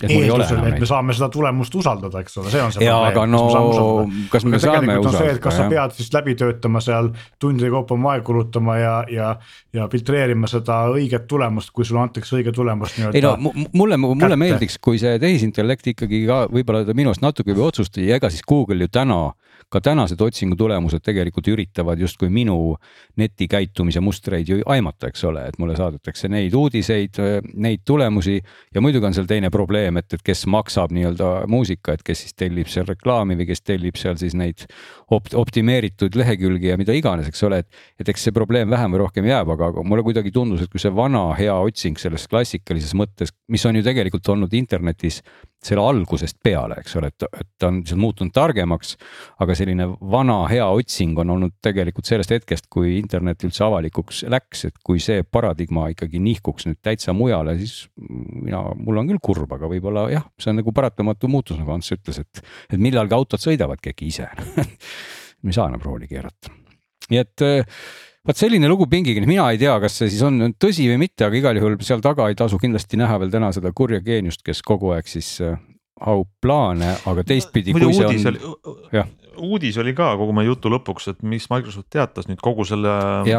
[0.09, 3.34] eeldusel, et me saame seda tulemust usaldada, eks ole, see on see ja, probleem.
[3.34, 5.36] No, kas me aga saame usaldada?
[5.44, 7.11] kas sa pead siis läbi töötama seal
[7.42, 9.30] tundide kaupa oma aega kulutama ja, ja,
[9.76, 13.18] ja filtreerima seda õiget tulemust, kui sulle antakse õige tulemus nii-öelda.
[13.18, 13.36] ei no
[13.72, 14.40] mulle, mulle kätte.
[14.44, 18.46] meeldiks, kui see tehisintellekt ikkagi ka võib-olla ta minust natuke juba otsustas ja ega siis
[18.48, 19.22] Google ju täna
[19.70, 22.74] ka tänased otsingu tulemused tegelikult üritavad justkui minu
[23.20, 27.20] netikäitumise mustreid ju aimata, eks ole, et mulle saadetakse neid uudiseid,
[27.54, 28.38] neid tulemusi
[28.74, 32.34] ja muidugi on seal teine probleem, et, et kes maksab nii-öelda muusika, et kes siis
[32.34, 34.66] tellib seal reklaami või kes tellib seal siis neid
[35.14, 39.04] opt-, optimeeritud lehekülgi ja mida iganes, eks ole, et, et eks see probleem vähem või
[39.04, 43.30] rohkem jääb, aga mulle kuidagi tundus, et kui see vana hea otsing selles klassikalises mõttes,
[43.50, 45.22] mis on ju tegelikult olnud internetis
[45.64, 48.94] selle algusest peale, eks ole, et, et ta on seal muutunud targemaks.
[49.44, 54.64] aga selline vana hea otsing on olnud tegelikult sellest hetkest, kui internet üldse avalikuks läks,
[54.70, 59.52] et kui see paradigma ikkagi nihkuks nüüd täitsa mujale, siis mina, mul on küll kurb,
[59.56, 63.42] aga võib-olla jah, see on nagu paratamatu muutus, nagu Ants ütles, et, et millalgi autod
[63.42, 64.30] sõidavadki äkki ise
[65.44, 66.52] me ei saa enam rooli keerata,
[67.12, 67.48] nii et
[68.26, 71.38] vot selline lugu pingiga, mina ei tea, kas see siis on tõsi või mitte, aga
[71.40, 74.92] igal juhul seal taga ei tasu kindlasti näha veel täna seda kurja geeniust, kes kogu
[74.96, 75.56] aeg siis äh,
[76.04, 77.74] haub plaane, aga teistpidi.
[77.76, 78.36] muidu uudis on...
[78.36, 79.04] oli,
[79.38, 82.92] uudis oli ka kogu meie jutu lõpuks, et mis Microsoft teatas nüüd kogu selle,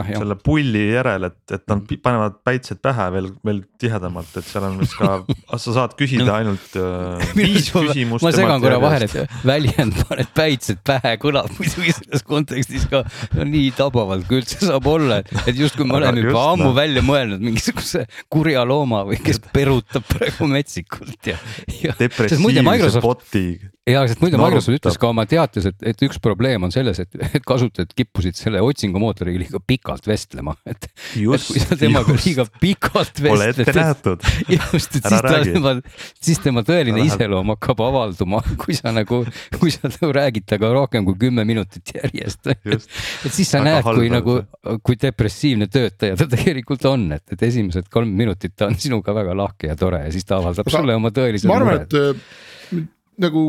[0.07, 4.77] selle pulli järel, et, et nad panevad päitsed pähe veel, veel tihedamalt, et seal on
[4.81, 5.21] vist ka,
[5.63, 8.25] sa saad küsida ainult äh, viis küsimust.
[8.25, 13.03] ma segan korra vahele, et väljend paned päitsed pähe kõlab muidugi selles kontekstis ka
[13.35, 16.77] no, nii tabavalt kui üldse saab olla, et justkui me oleme juba ammu no.
[16.77, 21.37] välja mõelnud mingisuguse kurja looma või kes perutab praegu metsikult ja,
[21.81, 21.97] ja.
[21.99, 23.05] depressiivse Microsoft...
[23.05, 23.45] bot'i
[23.91, 27.19] ja, sest muide Microsoft ütles ka oma teates, et, et üks probleem on selles, et,
[27.37, 30.87] et kasutajad kippusid selle otsingumootoriga liiga pikalt vestlema, et.
[30.87, 32.27] et kui sa temaga just.
[32.27, 34.25] liiga pikalt vestled.
[34.55, 35.75] just, et siis ta, tema,
[36.21, 39.23] siis tema tõeline iseloom hakkab avalduma, kui sa nagu,
[39.57, 42.47] kui sa nagu räägid temaga rohkem kui kümme minutit järjest.
[43.25, 44.39] et siis sa näed, kui nagu,
[44.85, 49.35] kui depressiivne töötaja ta tegelikult on, et, et esimesed kolm minutit ta on sinuga väga
[49.37, 52.91] lahke ja tore ja siis ta avaldab sulle oma tõelise ma arvan, et
[53.21, 53.45] nagu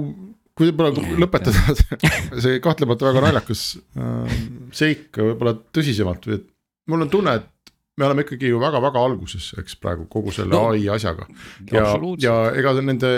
[0.53, 1.75] kui võib-olla lõpetada
[2.45, 3.65] see kahtlemata väga naljakas
[3.97, 4.39] äh,
[4.77, 6.49] seik võib-olla tõsisemalt, et
[6.93, 10.73] mul on tunne, et me oleme ikkagi ju väga-väga alguses, eks praegu kogu selle no,
[10.73, 11.29] ai asjaga.
[11.73, 11.87] ja,
[12.21, 13.13] ja ega nende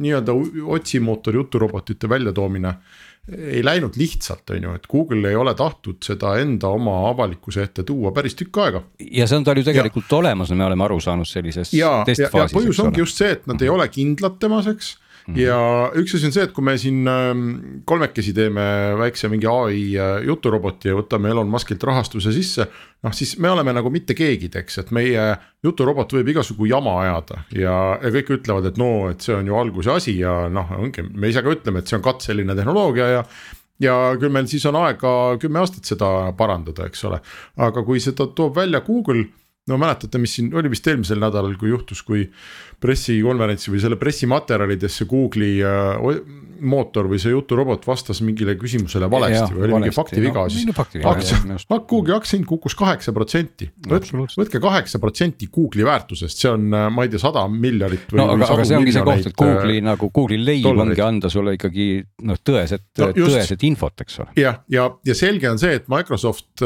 [0.00, 0.34] nii-öelda
[0.78, 2.74] otsimootori juturobotite väljatoomine
[3.30, 7.84] ei läinud lihtsalt, on ju, et Google ei ole tahtnud seda enda oma avalikkuse ette
[7.86, 8.82] tuua päris tükk aega.
[8.98, 11.74] ja see on tal ju tegelikult ja, olemas, me oleme aru saanud sellises.
[11.76, 14.94] ja, ja, ja põhjus ongi just see, et nad ei ole kindlad temas, eks.
[15.38, 15.58] Ja
[15.98, 17.44] üks asi on see, et kui me siin ähm,
[17.88, 18.64] kolmekesi teeme
[18.98, 22.66] väikse mingi ai äh, juturoboti ja võtame Elon Muskilt rahastuse sisse.
[23.04, 25.28] noh, siis me oleme nagu mitte keegi, eks, et meie
[25.64, 29.56] juturobot võib igasugu jama ajada ja, ja kõik ütlevad, et no, et see on ju
[29.56, 33.24] alguse asi ja noh, ongi, me ise ka ütleme, et see on katseline tehnoloogia ja
[33.80, 35.10] ja küll meil siis on aega
[35.40, 37.22] kümme aastat seda parandada, eks ole,
[37.64, 39.24] aga kui seda toob välja Google
[39.70, 42.26] no mäletate, mis siin oli vist eelmisel nädalal, kui juhtus, kui
[42.80, 49.46] pressikonverentsi või selle pressimaterjalidesse Google'i äh, mootor või see juturobot vastas mingile küsimusele valesti ja,
[49.48, 53.70] või oli valesti, mingi faktiviga no,, siis aktsia, Google'i aktsiahind kukkus kaheksa protsenti.
[53.88, 58.12] võtke kaheksa protsenti Google'i väärtusest, see on, äh, ma ei tea, sada miljardit.
[58.16, 61.32] no aga, aga see ongi see koht, et Google'i äh, nagu Google'i leib ongi anda
[61.32, 61.88] sulle ikkagi
[62.28, 64.34] noh, tõesed no,, tõesed infot, eks ole.
[64.40, 66.64] jah, ja, ja, ja selge on see, et Microsoft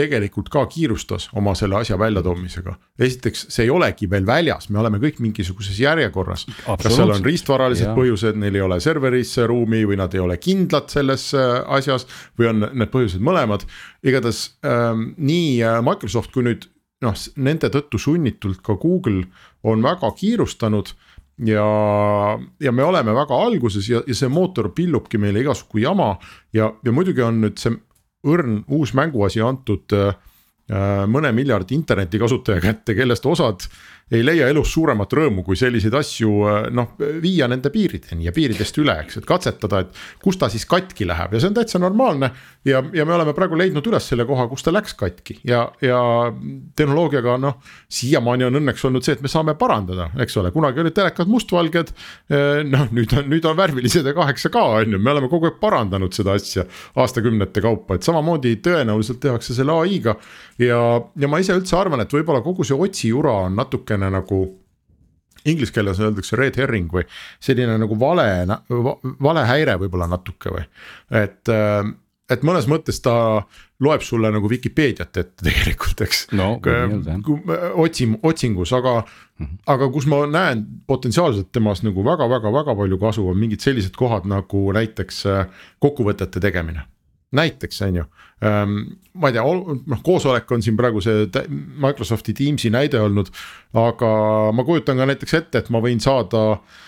[0.00, 2.74] tegelikult ka kiirustas oma selle asja väljatoomisega.
[2.98, 6.46] esiteks, see ei olegi veel väljas, me oleme kõik mingisuguses järjekorras.
[6.66, 7.94] kas seal on riistvaralised ja.
[7.96, 12.06] põhjused, neil ei ole serverisse ruumi või nad ei ole kindlad selles äh, asjas
[12.38, 13.66] või on need põhjused mõlemad.
[14.02, 16.68] igatahes ähm, nii äh, Microsoft kui nüüd
[17.04, 19.24] noh, nende tõttu sunnitult ka Google
[19.64, 20.92] on väga kiirustanud
[21.46, 21.66] ja,
[22.60, 26.14] ja me oleme väga alguses ja, ja see mootor pillubki meile igasugu jama
[26.56, 27.76] ja, ja muidugi on nüüd see
[28.26, 30.12] õrn uus mänguasi antud äh,
[31.10, 33.64] mõne miljardi internetikasutaja kätte, kellest osad
[34.10, 38.80] ei leia elus suuremat rõõmu, kui selliseid asju äh, noh, viia nende piirideni ja piiridest
[38.82, 42.32] üle, eks, et katsetada, et kus ta siis katki läheb ja see on täitsa normaalne.
[42.66, 46.00] ja, ja me oleme praegu leidnud üles selle koha, kus ta läks katki ja, ja
[46.76, 50.96] tehnoloogiaga noh, siiamaani on õnneks olnud see, et me saame parandada, eks ole, kunagi olid
[50.96, 51.94] telekad mustvalged.
[52.32, 55.60] Äh, noh, nüüd on, nüüd on värvilised ja 8K on ju, me oleme kogu aeg
[55.62, 56.66] parandanud seda asja
[56.98, 60.16] aastakümnete kaupa, et samamoodi tõenäoliselt tehakse selle ai-ga.
[60.58, 60.82] ja,
[61.20, 64.40] ja ma ise üldse arvan, et võib-olla kogu see otsijura on natuke natukene nagu
[65.48, 67.06] inglise keeles öeldakse red herring või
[67.40, 68.46] selline nagu vale,
[69.22, 70.64] valehäire võib-olla natuke või,
[71.10, 71.48] et
[72.30, 73.42] et mõnes mõttes ta
[73.82, 76.60] loeb sulle nagu Vikipeediat ette tegelikult, eks no,.
[77.80, 79.58] otsim-, otsingus, aga mm, -hmm.
[79.66, 84.72] aga kus ma näen potentsiaalselt temas nagu väga-väga-väga palju kasu, on mingid sellised kohad nagu
[84.76, 85.24] näiteks
[85.80, 86.84] kokkuvõtete tegemine
[87.36, 88.04] näiteks on ju,
[88.40, 89.42] ma ei tea,
[89.92, 93.30] noh koosolek on siin praegu see Microsofti Teamsi näide olnud.
[93.76, 94.12] aga
[94.56, 96.80] ma kujutan ka näiteks ette, et ma võin saada äh,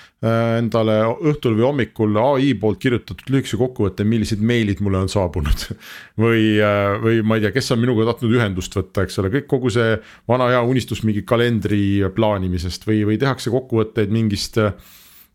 [0.58, 0.96] endale
[1.30, 5.66] õhtul või hommikul ai poolt kirjutatud lühikese kokkuvõtte, millised meilid mulle on saabunud.
[6.24, 9.50] või, äh, või ma ei tea, kes on minuga tahtnud ühendust võtta, eks ole, kõik
[9.50, 9.98] kogu see
[10.30, 14.74] vana hea unistus mingi kalendri plaanimisest või, või tehakse kokkuvõtteid mingist äh,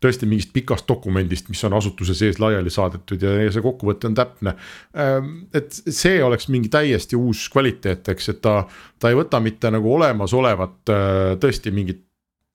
[0.02, 4.18] tõesti mingist pikast dokumendist, mis on asutuse sees laiali saadetud ja, ja see kokkuvõte on
[4.18, 4.54] täpne.
[4.98, 8.60] Ähm, et see oleks mingi täiesti uus kvaliteet, eks, et ta,
[8.98, 12.04] ta ei võta mitte nagu olemasolevat äh, tõesti mingit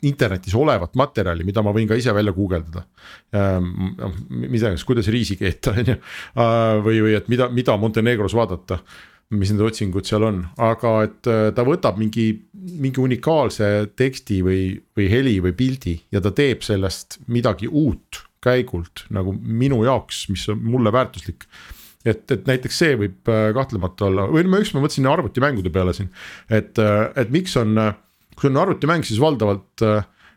[0.04, 2.84] internetis olevat materjali, mida ma võin ka ise välja guugeldada.
[3.36, 7.78] Ähm, noh, mis iganes, kuidas riisi keeta, on ju, äh, või, või et mida, mida
[7.80, 8.82] Montenegros vaadata
[9.38, 13.70] mis need otsingud seal on, aga et äh, ta võtab mingi, mingi unikaalse
[14.00, 14.62] teksti või,
[14.98, 20.46] või heli või pildi ja ta teeb sellest midagi uut käigult nagu minu jaoks, mis
[20.52, 21.48] on mulle väärtuslik.
[22.04, 26.12] et, et näiteks see võib äh, kahtlemata olla, või ma ükskord mõtlesin arvutimängude peale siin,
[26.50, 27.78] et, äh, et miks on,
[28.36, 29.86] kui on arvutimäng, siis valdavalt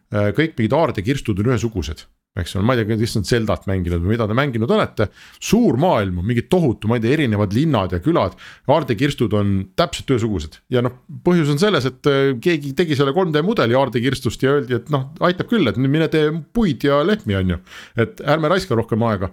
[0.06, 2.04] kõik mingid aardekirstud on ühesugused
[2.40, 5.08] eks ole, ma ei tea, kes on Zeldat mänginud või mida te mänginud olete.
[5.40, 8.36] suur maailm on mingi tohutu, ma ei tea, erinevad linnad ja külad,
[8.68, 13.44] aardekirstud on täpselt ühesugused ja noh, põhjus on selles, et äh, keegi tegi selle 3D
[13.46, 17.54] mudeli aardekirstust ja öeldi, et noh, aitab küll, et mine tee puid ja lehmi, on
[17.56, 17.62] ju.
[18.06, 19.32] et ärme raiska rohkem aega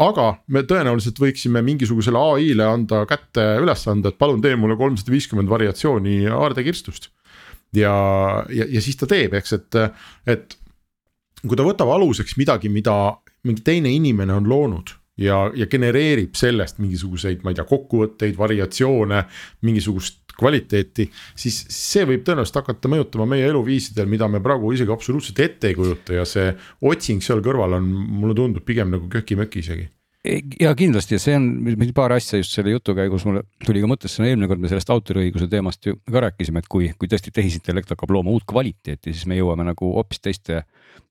[0.00, 5.50] aga me tõenäoliselt võiksime mingisugusele ai-le anda kätte ülesande, et palun tee mulle kolmsada viiskümmend
[5.50, 7.10] variatsiooni aardekirstust.
[7.76, 7.92] ja,
[8.50, 9.80] ja, ja siis ta teeb, eks, et,
[10.26, 10.56] et
[11.46, 12.94] kui ta võtab aluseks midagi, mida
[13.48, 19.22] mingi teine inimene on loonud ja, ja genereerib sellest mingisuguseid, ma ei tea, kokkuvõtteid, variatsioone,
[19.66, 21.10] mingisugust kvaliteeti.
[21.36, 25.76] siis see võib tõenäoliselt hakata mõjutama meie eluviisidel, mida me praegu isegi absoluutselt ette ei
[25.76, 29.90] kujuta ja see otsing seal kõrval on, mulle tundub pigem nagu köki-möki isegi
[30.60, 34.50] ja kindlasti see on paar asja just selle jutu käigus mulle tuli ka mõttesse, eelmine
[34.50, 38.34] kord me sellest autoriõiguse teemast ju ka rääkisime, et kui, kui tõesti tehisintellekt hakkab looma
[38.34, 40.64] uut kvaliteeti, siis me jõuame nagu hoopis teiste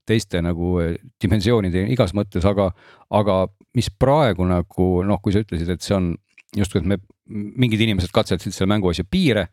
[0.09, 2.71] teiste nagu eh, dimensioonideni igas mõttes, aga,
[3.13, 3.43] aga
[3.77, 6.11] mis praegu nagu noh, kui sa ütlesid, et see on
[6.57, 6.97] justkui, et me
[7.29, 9.47] mingid inimesed katsetasid selle mänguasja piire,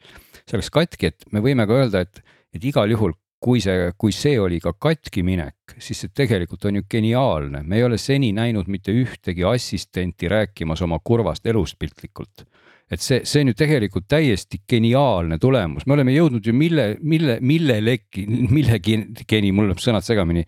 [0.49, 2.23] see läks katki, et me võime ka öelda, et,
[2.57, 3.13] et igal juhul,
[3.43, 7.79] kui see, kui see oli ka katki minek, siis see tegelikult on ju geniaalne, me
[7.79, 12.47] ei ole seni näinud mitte ühtegi assistenti rääkimas oma kurvast elust piltlikult.
[12.87, 17.41] Et see, see on ju tegelikult täiesti geniaalne tulemus, me oleme jõudnud ju mille, mille,
[17.43, 18.23] millelegi,
[18.57, 20.45] millegi, geni, mul läheb sõnad segamini,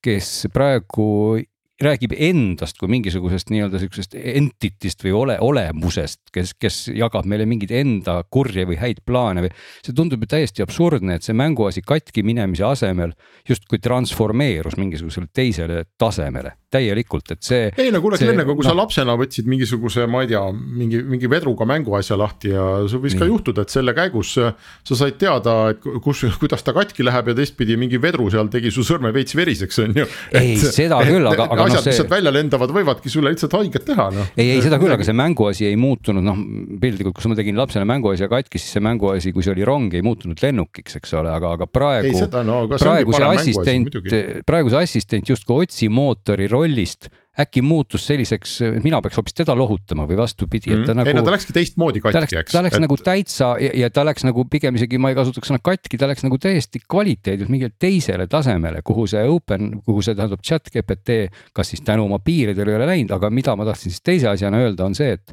[0.00, 1.36] kes praegu
[1.82, 7.74] räägib endast kui mingisugusest nii-öelda sihukesest entity'st või ole, olemusest, kes, kes jagab meile mingeid
[7.82, 9.52] enda kurje või häid plaane või.
[9.84, 13.14] see tundub ju täiesti absurdne, et see mänguasi katki minemise asemel
[13.48, 17.68] justkui transformeerus mingisugusele teisele tasemele täielikult, et see.
[17.76, 21.28] ei no kuule, aga kui no, sa lapsena võtsid mingisuguse, ma ei tea, mingi, mingi
[21.30, 23.22] vedruga mänguasja lahti ja sul võis nii.
[23.22, 27.36] ka juhtuda, et selle käigus sa said teada, et kus, kuidas ta katki läheb ja
[27.36, 30.08] teistpidi mingi vedru seal tegi su sõrme veits veriseks, on ju.
[30.38, 33.86] ei, seda küll, aga, aga asjad no,, mis sealt välja lendavad, võivadki sulle lihtsalt haiget
[33.88, 34.32] teha, noh.
[34.36, 36.44] ei, ei seda küll, aga see mänguasi ei muutunud, noh
[36.82, 40.04] piltlikult, kus ma tegin lapsena mänguasja katki, siis see mänguasi, kui see oli rong, ei
[40.04, 42.12] muutunud lennukiks, eks ole, aga, aga praegu.
[42.42, 44.00] No, praegu see assistent,
[44.48, 47.08] praegu see assistent justkui otsimootori rollis rollist
[47.40, 50.98] äkki muutus selliseks, mina peaks hoopis teda lohutama või vastupidi, et ta mm.
[50.98, 51.08] nagu.
[51.08, 52.52] ei no ta läkski teistmoodi katki, eks.
[52.52, 52.84] ta läks et...
[52.84, 56.10] nagu täitsa ja, ja ta läks nagu pigem isegi ma ei kasutaks sõna katki, ta
[56.10, 61.22] läks nagu täiesti kvaliteedilt mingile teisele tasemele, kuhu see open, kuhu see tähendab chat GPT,
[61.56, 64.60] kas siis tänu oma piiridele ei ole läinud, aga mida ma tahtsin siis teise asjana
[64.66, 65.32] öelda, on see, et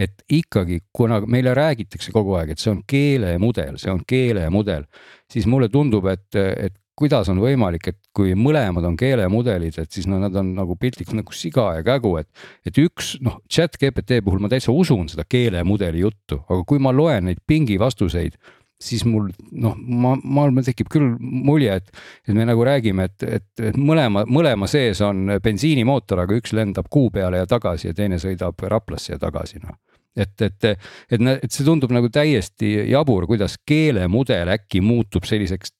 [0.00, 4.88] et ikkagi, kuna meile räägitakse kogu aeg, et see on keelemudel, see on keelemudel,
[5.30, 10.06] siis mulle tundub, et, et kuidas on võimalik, et kui mõlemad on keelemudelid, et siis
[10.10, 12.28] no nad on nagu piltlikult nagu siga ja kägu, et.
[12.66, 16.94] et üks noh, chat GPT puhul ma täitsa usun seda keelemudeli juttu, aga kui ma
[16.94, 18.38] loen neid pingi vastuseid
[18.84, 21.90] siis mul noh, ma, mul tekib küll mulje, et,
[22.26, 26.90] et me nagu räägime, et, et, et mõlema, mõlema sees on bensiinimootor, aga üks lendab
[26.92, 29.78] kuu peale ja tagasi ja teine sõidab Raplasse ja tagasi, noh
[30.14, 30.66] et, et,
[31.10, 35.72] et, et see tundub nagu täiesti jabur, kuidas keelemudel äkki muutub selliseks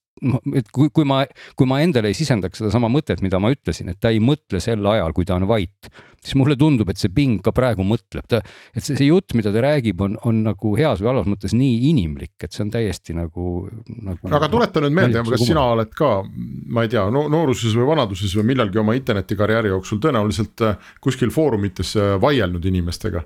[0.58, 1.22] et kui, kui ma,
[1.58, 4.84] kui ma endale ei sisendaks sedasama mõtet, mida ma ütlesin, et ta ei mõtle sel
[4.94, 5.90] ajal, kui ta on vait,
[6.24, 8.40] siis mulle tundub, et see Bing ka praegu mõtleb, ta,
[8.74, 11.90] et see, see jutt, mida ta räägib, on, on nagu heas või halvas mõttes nii
[11.90, 14.32] inimlik, et see on täiesti nagu, nagu.
[14.40, 18.34] aga tuleta nüüd meelde, kas sina oled ka, ma ei tea no,, nooruses või vanaduses
[18.38, 23.24] või millalgi oma internetikarjääri jooksul tõenäoliselt äh, kuskil foorumites äh, vaielnud inimestega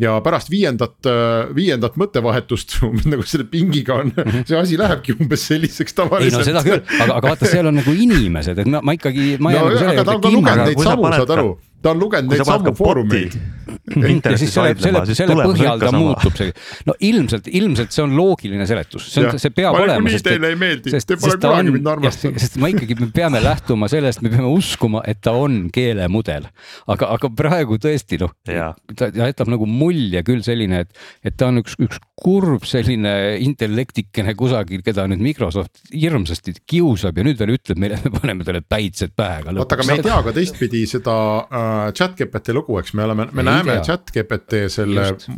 [0.00, 2.78] ja pärast viiendat, äh, viiendat mõttevahetust
[3.12, 4.46] nagu selle pingiga on mm, -hmm.
[4.48, 6.32] see asi lähebki umbes selliseks tavaliselt.
[6.32, 9.36] ei no seda küll, aga, aga vaata, seal on nagu inimesed, et ma, ma ikkagi.
[9.38, 12.44] no nagu aga ta on ka lugenud neid samu, saad aru ta on lugenud neid
[12.46, 13.34] samu foorumeid.
[14.32, 16.52] ja siis selle, selle, selle põhjal ta muutub see,
[16.86, 20.04] no ilmselt, ilmselt see on loogiline seletus, see on, see peab ma olema.
[20.06, 22.42] nii teile ei meeldi, te pole kunagi mind armastanud.
[22.42, 26.48] sest ma ikkagi, me peame lähtuma sellest, me peame uskuma, et ta on keelemudel.
[26.92, 31.62] aga, aga praegu tõesti noh, ta jätab nagu mulje küll selline, et, et ta on
[31.62, 33.12] üks, üks kurb selline
[33.42, 38.46] intellektikene kusagil, keda nüüd Microsoft hirmsasti kiusab ja nüüd veel ütleb meile, et me paneme
[38.46, 39.42] talle päitsed pähe.
[39.50, 41.16] oota, aga me ei tea ka teistpidi seda
[41.48, 43.84] äh, chat GPT lugu, eks me oleme, me ei näeme tea.
[43.86, 45.28] chat GPT selle Just.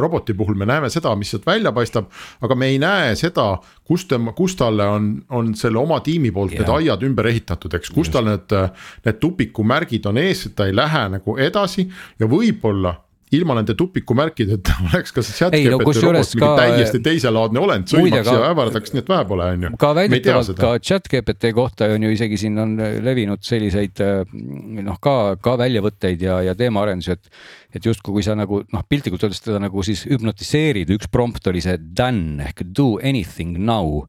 [0.00, 2.10] roboti puhul, me näeme seda, mis sealt välja paistab.
[2.40, 3.46] aga me ei näe seda,
[3.84, 6.62] kus tema, kus talle on, on selle oma tiimi poolt ja.
[6.62, 8.58] need aiad ümber ehitatud, eks, kus tal need,
[9.04, 11.88] need tupikumärgid on ees, et ta ei lähe nagu edasi
[12.20, 12.96] ja võib-olla
[13.36, 18.50] ilma nende tupikumärkideta oleks ka see chat no, robot mingi täiesti teiselaadne olend, sõimaks ja
[18.50, 19.72] ähvardaks, nii et vähe pole, on ju.
[19.80, 24.04] ka väidetavalt ka chat GPT kohta on ju isegi siin on levinud selliseid
[24.34, 27.32] noh, ka, ka väljavõtteid ja, ja teemaarendusi, et.
[27.74, 31.62] et justkui, kui sa nagu noh, piltlikult öeldes teda nagu siis hüpnotiseerid, üks prompt oli
[31.64, 34.04] see done ehk do anything now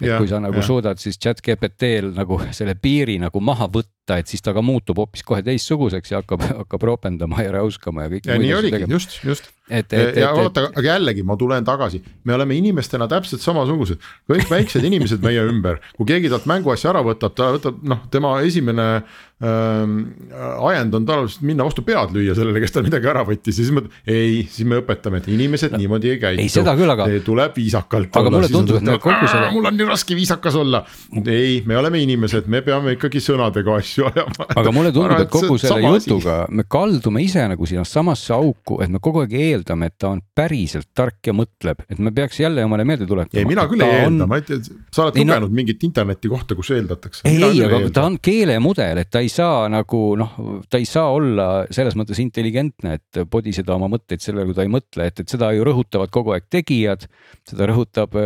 [0.00, 0.64] et ja, kui sa nagu ja.
[0.64, 4.98] suudad siis chat GPT-l nagu selle piiri nagu maha võtta, et siis ta ka muutub
[5.00, 8.28] hoopis kohe teistsuguseks ja hakkab, hakkab ropendama ja räuskama ja kõik.
[8.28, 9.48] ja nii oligi, just, just.
[9.70, 14.50] et, et, ja oota, aga jällegi ma tulen tagasi, me oleme inimestena täpselt samasugused, kõik
[14.52, 18.90] väiksed inimesed meie ümber, kui keegi talt mänguasja ära võtab, ta võtab noh, tema esimene
[18.98, 23.66] ähm, ajend on tavaliselt minna vastu pead lüüa sellele, kes tal midagi ära võttis ja
[23.66, 26.40] siis mõtled, ei, siis me õpetame, et inimesed no, niimoodi ei käitu.
[26.40, 27.04] ei, seda küll, aga.
[27.24, 28.16] tuleb viisakalt.
[28.16, 29.50] aga olla, mulle tundub, et kogu selle.
[29.52, 30.80] mul on nii raske viisakas olla.
[31.20, 34.46] ei, me oleme inimesed, me peame ikkagi sõnadega asju ajama.
[34.62, 38.94] aga mulle tundub, et kogu selle jutuga me kaldume ise nagu sinna samasse auku, et
[38.96, 42.64] me kogu aeg eeldame, et ta on päriselt tark ja mõtleb, et me peaks jälle
[42.64, 43.36] omale meelde tuletama.
[43.42, 45.60] ei, mina küll ei eelda on..., ma ei tea, sa oled lugenud no...
[45.60, 47.28] mingit interneti kohta, kus eeldatakse.
[47.28, 50.38] ei, aga ta on keelemudel, et ta ei saa nagu noh,
[50.70, 54.72] ta ei saa olla selles mõttes intelligentne, et podiseda oma mõtteid sellele, kui ta ei
[54.72, 57.06] mõtle, et, et seda ju rõhutavad kogu aeg tegijad.
[57.46, 58.16] seda rõhutab,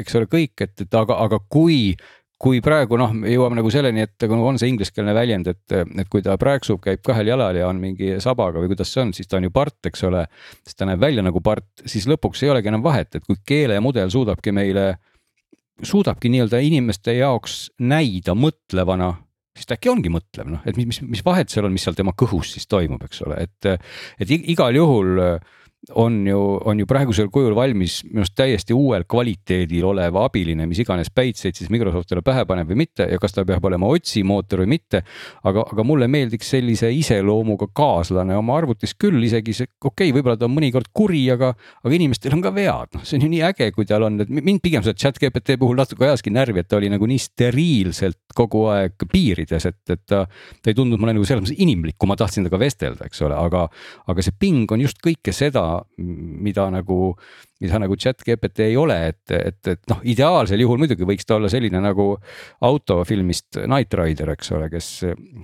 [0.00, 1.94] eks ole, kõik, et, et aga, aga kui
[2.40, 6.22] kui praegu noh, jõuame nagu selleni, et nagu on see ingliskeelne väljend, et, et kui
[6.24, 9.36] ta prääksub, käib kahel jalal ja on mingi sabaga või kuidas see on, siis ta
[9.36, 10.24] on ju part, eks ole.
[10.64, 14.08] siis ta näeb välja nagu part, siis lõpuks ei olegi enam vahet, et kui keelemudel
[14.12, 14.94] suudabki meile,
[15.84, 19.12] suudabki nii-öelda inimeste jaoks näida mõtlevana
[19.60, 22.14] siis ta äkki ongi mõtlev, noh, et mis, mis vahet seal on, mis seal tema
[22.16, 23.70] kõhus siis toimub, eks ole, et,
[24.20, 25.58] et igal juhul äh,
[25.94, 30.80] on ju, on ju praegusel kujul valmis minu arust täiesti uuel kvaliteedil olev abiline, mis
[30.82, 34.74] iganes päitseid siis Microsoftile pähe paneb või mitte ja kas ta peab olema otsimootor või
[34.76, 35.02] mitte.
[35.44, 40.36] aga, aga mulle meeldiks sellise iseloomuga kaaslane oma arvutis küll, isegi see, okei okay,, võib-olla
[40.38, 41.52] ta on mõnikord kuri, aga,
[41.84, 44.30] aga inimestel on ka vead, noh, see on ju nii äge, kui tal on, et
[44.30, 48.18] mind pigem see chat GPT puhul natuke ajaski närvi, et ta oli nagu nii steriilselt
[48.36, 52.10] kogu aeg piirides, et, et ta, ta ei tundunud mulle nagu selles mõttes inimlik, kui
[52.10, 53.66] ma tahtsin temaga vestelda, eks ole, aga,
[54.10, 57.16] aga see ping on just kõike seda mida nagu
[57.60, 61.36] mida nagu chat GPT ei ole, et, et, et noh, ideaalsel juhul muidugi võiks ta
[61.36, 62.06] olla selline nagu
[62.64, 64.88] autofilmist Knight Rider, eks ole, kes,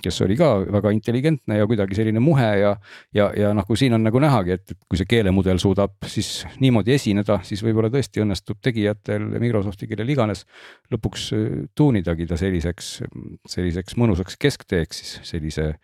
[0.04, 2.72] kes oli ka väga intelligentne ja kuidagi selline muhe ja.
[3.16, 6.96] ja, ja noh, kui siin on nagu nähagi, et, kui see keelemudel suudab siis niimoodi
[6.96, 10.46] esineda, siis võib-olla tõesti õnnestub tegijatel, Microsofti, kellel iganes.
[10.92, 11.28] lõpuks
[11.76, 12.90] tuunidagi ta selliseks,
[13.50, 15.74] selliseks mõnusaks keskteeks siis sellise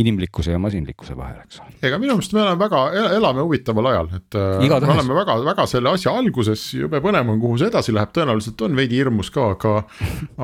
[0.00, 1.74] inimlikkuse ja masinlikkuse vahel, eks ole.
[1.84, 2.82] ega minu meelest me oleme väga,
[3.18, 4.88] elame huvitaval ajal, et Igatahes.
[4.88, 8.12] me oleme väga, väga selle selle asja alguses, jube põnev on, kuhu see edasi läheb,
[8.14, 9.72] tõenäoliselt on veidi hirmus ka, aga,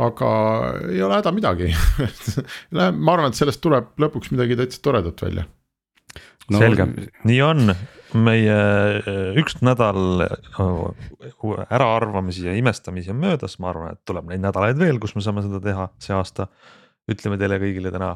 [0.07, 0.31] aga
[0.91, 1.71] ei ole häda midagi.
[2.75, 5.47] Ma arvan, et sellest tuleb lõpuks midagi täitsa toredat välja.
[6.49, 6.63] No,.
[6.63, 6.89] selge,
[7.29, 7.73] nii on.
[8.25, 8.55] Meie
[9.05, 14.81] äh, üks nädal äh, äraarvamisi ja imestamisi on möödas, ma arvan, et tuleb neid nädalaid
[14.81, 16.49] veel, kus me saame seda teha see aasta.
[17.09, 18.15] ütleme teile kõigile täna,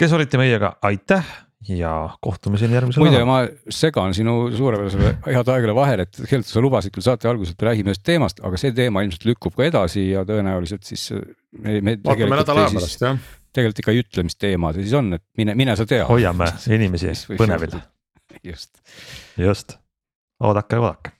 [0.00, 1.28] kes olite meiega, aitäh
[1.68, 1.92] ja
[2.24, 3.26] kohtumiseni järgmisel nädalal.
[3.26, 7.52] muide, ma segan sinu suurepärasele head aegale vahele, et tegelikult sa lubasid küll saate alguses,
[7.52, 11.80] et räägime ühest teemast, aga see teema ilmselt lükkub ka edasi ja tõenäoliselt siis me,
[11.84, 11.98] me.
[12.04, 13.20] vaatame nädala aja pärast jah.
[13.52, 16.08] tegelikult ikka ei ütle, mis teema see siis on, et mine, mine sa tea.
[16.08, 16.48] hoiame
[16.78, 17.76] inimesi põnevil.
[18.52, 18.80] just.
[19.36, 19.76] just,
[20.40, 21.19] oodake, oodake